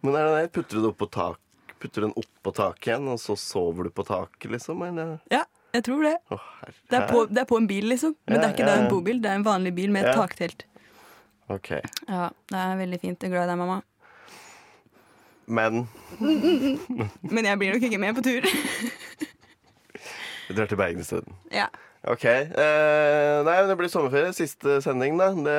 men 0.07 0.15
er 0.15 0.29
det? 0.31 0.53
Putter 0.55 0.79
du 0.79 0.85
det 0.85 0.91
opp 0.93 1.01
på 1.03 1.09
tak? 1.11 1.41
Putter 1.83 2.07
den 2.07 2.15
opp 2.19 2.31
på 2.43 2.53
taket 2.55 2.93
igjen, 2.93 3.09
og 3.11 3.19
så 3.23 3.35
sover 3.39 3.89
du 3.89 3.95
på 3.95 4.05
taket, 4.07 4.51
liksom? 4.55 4.83
Eller? 4.87 5.17
Ja, 5.31 5.45
jeg 5.75 5.85
tror 5.85 6.03
det. 6.03 6.15
Det 6.91 6.97
er, 6.99 7.07
på, 7.11 7.25
det 7.29 7.39
er 7.43 7.45
på 7.51 7.57
en 7.61 7.67
bil, 7.69 7.85
liksom. 7.93 8.15
Men 8.27 8.37
Ja, 8.37 8.41
det 8.41 8.47
er 8.49 8.55
ikke 8.57 8.67
ja, 8.69 8.75
da 8.77 8.83
en 8.85 8.91
bobil, 8.93 9.21
det 9.23 9.31
er 9.31 9.35
en 9.41 9.45
vanlig 9.47 9.75
bil 9.77 9.91
med 9.93 10.03
et 10.07 10.15
Ja. 10.15 10.21
taktelt. 10.23 10.65
Ok. 11.49 11.71
Ja, 12.09 12.29
det 12.53 12.59
er 12.61 12.77
veldig 12.77 13.01
fint. 13.01 13.23
Jeg 13.23 13.31
er 13.31 13.35
glad 13.35 13.45
i 13.45 13.51
deg, 13.53 13.59
mamma. 13.59 13.83
Men 15.49 15.89
Men 17.35 17.45
jeg 17.49 17.59
blir 17.59 17.73
nok 17.73 17.83
ikke 17.89 17.99
med 18.01 18.15
på 18.19 18.23
tur. 18.27 18.45
vi 20.49 20.55
drar 20.57 20.67
til 20.69 20.77
Bergen 20.81 21.01
isteden. 21.01 21.33
ja. 21.53 21.67
Ok. 22.09 22.25
Eh, 22.25 23.43
nei, 23.45 23.57
det 23.67 23.75
blir 23.77 23.89
sommerferie. 23.91 24.31
Siste 24.33 24.77
sending, 24.85 25.17
da. 25.19 25.33
Det 25.35 25.57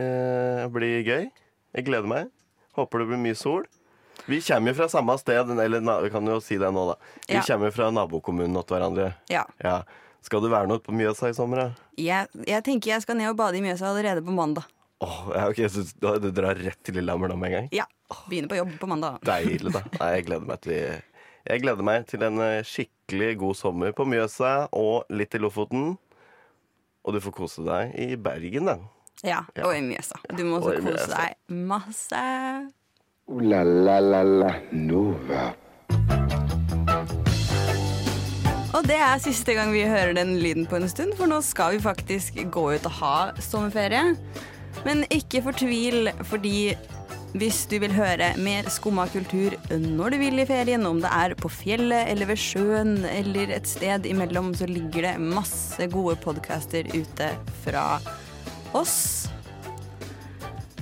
eh, 0.00 0.62
blir 0.72 1.02
gøy. 1.04 1.26
Jeg 1.76 1.84
gleder 1.86 2.08
meg. 2.08 2.30
Håper 2.74 3.02
det 3.02 3.08
blir 3.10 3.20
mye 3.20 3.36
sol. 3.36 3.66
Vi 4.28 4.40
kommer 4.44 4.74
jo 4.74 4.78
fra 4.82 4.88
samme 4.92 5.14
sted, 5.20 5.50
eller 5.58 6.02
vi 6.04 6.10
kan 6.12 6.26
jo 6.28 6.38
si 6.44 6.58
det 6.60 6.68
nå, 6.74 6.82
da. 6.92 6.96
Vi 7.26 7.34
Ja. 7.38 7.42
kommer 7.46 7.70
jo 7.70 7.76
fra 7.78 7.90
nabokommunen 7.90 8.60
til 8.66 8.76
hverandre. 8.76 9.14
ja. 9.32 9.44
Ja. 9.64 9.82
Skal 10.20 10.40
du 10.42 10.48
være 10.50 10.66
noe 10.68 10.80
på 10.82 10.90
Mjøsa 10.92 11.28
i 11.30 11.32
sommer, 11.32 11.56
da? 11.56 11.68
Jeg, 11.96 12.26
tenker 12.66 12.90
jeg 12.90 13.02
skal 13.04 13.16
ned 13.16 13.30
og 13.30 13.36
bade 13.38 13.54
i 13.56 13.60
Mjøsa 13.62 13.86
allerede 13.86 14.20
på 14.26 14.34
mandag. 14.34 14.64
Åh, 15.00 15.30
ja, 15.32 15.44
ok, 15.48 15.60
så 15.70 15.84
du, 16.20 16.30
drar 16.34 16.58
rett 16.58 16.80
til 16.82 16.96
Lillehammer 16.98 17.28
da 17.30 17.36
med 17.38 17.52
en 17.52 17.54
gang? 17.54 17.68
Ja. 17.72 17.84
Begynner 18.28 18.50
på 18.50 18.58
jobb 18.58 18.72
på 18.80 18.88
mandag. 18.90 19.20
Deilig, 19.22 19.70
da. 19.72 19.80
Nei, 20.00 20.08
jeg 20.16 20.26
gleder 20.26 20.46
meg 20.50 20.60
til 20.60 21.02
Jeg 21.48 21.62
gleder 21.62 21.86
meg 21.86 22.06
til 22.10 22.22
en 22.26 22.40
eh, 22.44 22.62
skikkelig 22.66 23.38
god 23.38 23.56
sommer 23.56 23.92
på 23.96 24.04
Mjøsa 24.10 24.68
og 24.76 25.06
litt 25.08 25.32
i 25.38 25.38
Lofoten. 25.40 25.96
Og 27.06 27.14
du 27.14 27.20
får 27.24 27.32
kose 27.38 27.64
deg 27.64 27.94
i 27.96 28.16
Bergen, 28.20 28.66
da. 28.68 28.74
Ja, 29.24 29.44
og 29.64 29.70
i 29.72 29.80
Mjøsa. 29.86 30.18
Du 30.36 30.42
må 30.44 30.58
også 30.60 30.82
kose 30.82 31.06
deg 31.14 31.38
masse. 31.48 32.24
La 33.28 33.60
la 33.62 33.98
la 34.00 34.22
la 34.24 34.54
Nova. 34.72 35.50
Og 38.72 38.86
det 38.88 38.96
er 38.96 39.20
siste 39.20 39.52
gang 39.52 39.68
vi 39.74 39.82
hører 39.84 40.14
den 40.16 40.38
lyden 40.40 40.64
på 40.64 40.78
en 40.78 40.88
stund, 40.88 41.12
for 41.18 41.28
nå 41.28 41.42
skal 41.44 41.76
vi 41.76 41.82
faktisk 41.84 42.40
gå 42.48 42.64
ut 42.72 42.88
og 42.88 42.96
ha 43.02 43.12
sommerferie. 43.44 44.16
Men 44.88 45.04
ikke 45.12 45.44
fortvil, 45.44 46.08
fordi 46.24 46.72
hvis 47.36 47.66
du 47.68 47.76
vil 47.84 47.92
høre 47.92 48.32
mer 48.40 48.72
skumma 48.72 49.04
kultur 49.12 49.60
når 49.76 50.16
du 50.16 50.20
vil 50.24 50.40
i 50.40 50.48
ferien, 50.48 50.88
om 50.88 51.04
det 51.04 51.12
er 51.12 51.36
på 51.36 51.52
fjellet 51.52 52.08
eller 52.08 52.32
ved 52.32 52.40
sjøen 52.40 53.02
eller 53.12 53.52
et 53.60 53.68
sted 53.68 54.08
imellom, 54.08 54.54
så 54.56 54.64
ligger 54.72 55.10
det 55.10 55.16
masse 55.20 55.92
gode 55.92 56.16
podcaster 56.24 56.88
ute 56.96 57.34
fra 57.60 57.90
oss. 58.72 59.28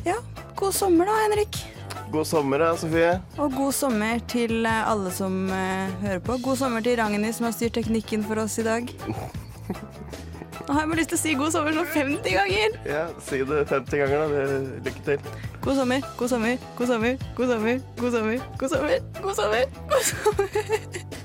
Ja, 0.07 0.21
god 0.55 0.79
sommer 0.79 1.11
da, 1.11 1.25
Henrik. 1.27 1.67
God 2.13 2.27
sommer, 2.27 2.59
da, 2.63 2.71
Sofie. 2.79 3.17
Og 3.43 3.53
god 3.57 3.73
sommer 3.75 4.21
til 4.31 4.67
eh, 4.67 4.91
alle 4.91 5.11
som 5.15 5.49
eh, 5.53 5.91
hører 6.05 6.21
på. 6.25 6.37
God 6.45 6.57
sommer 6.61 6.85
til 6.85 6.97
Ragnhild 7.01 7.35
som 7.35 7.49
har 7.49 7.55
styrt 7.57 7.75
teknikken 7.81 8.25
for 8.25 8.39
oss 8.45 8.59
i 8.63 8.65
dag. 8.67 8.89
Nå 10.67 10.75
har 10.75 10.81
jeg 10.83 10.91
bare 10.91 10.99
lyst 10.99 11.13
til 11.13 11.19
å 11.19 11.23
si 11.23 11.35
god 11.39 11.53
sommer 11.55 11.75
sånn 11.77 11.91
50 11.93 12.37
ganger. 12.39 12.79
Ja, 12.89 13.03
Si 13.23 13.43
det 13.47 13.61
50 13.71 14.01
ganger, 14.03 14.23
da. 14.23 14.27
Det, 14.33 14.87
lykke 14.87 15.03
til. 15.07 15.19
God 15.67 15.79
sommer, 15.81 16.09
god 16.19 16.33
sommer, 16.33 16.65
god 16.79 16.91
sommer, 16.93 17.21
god 17.37 17.53
sommer, 17.53 17.79
god 18.01 18.17
sommer, 18.17 18.37
god 18.59 18.75
sommer, 18.75 18.99
god 19.23 19.35
sommer. 19.39 19.65
God 19.91 20.03
sommer. 20.11 21.25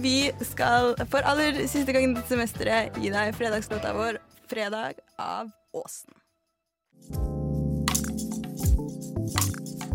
Vi 0.00 0.30
skal 0.46 0.94
for 1.10 1.26
aller 1.26 1.64
siste 1.68 1.92
gang 1.92 2.14
dette 2.14 2.30
semesteret 2.30 2.96
gi 3.00 3.10
deg 3.12 3.34
fredagslåta 3.36 3.92
vår 3.96 4.20
'Fredag' 4.48 5.02
av 5.18 5.50
Åsen. 5.74 7.49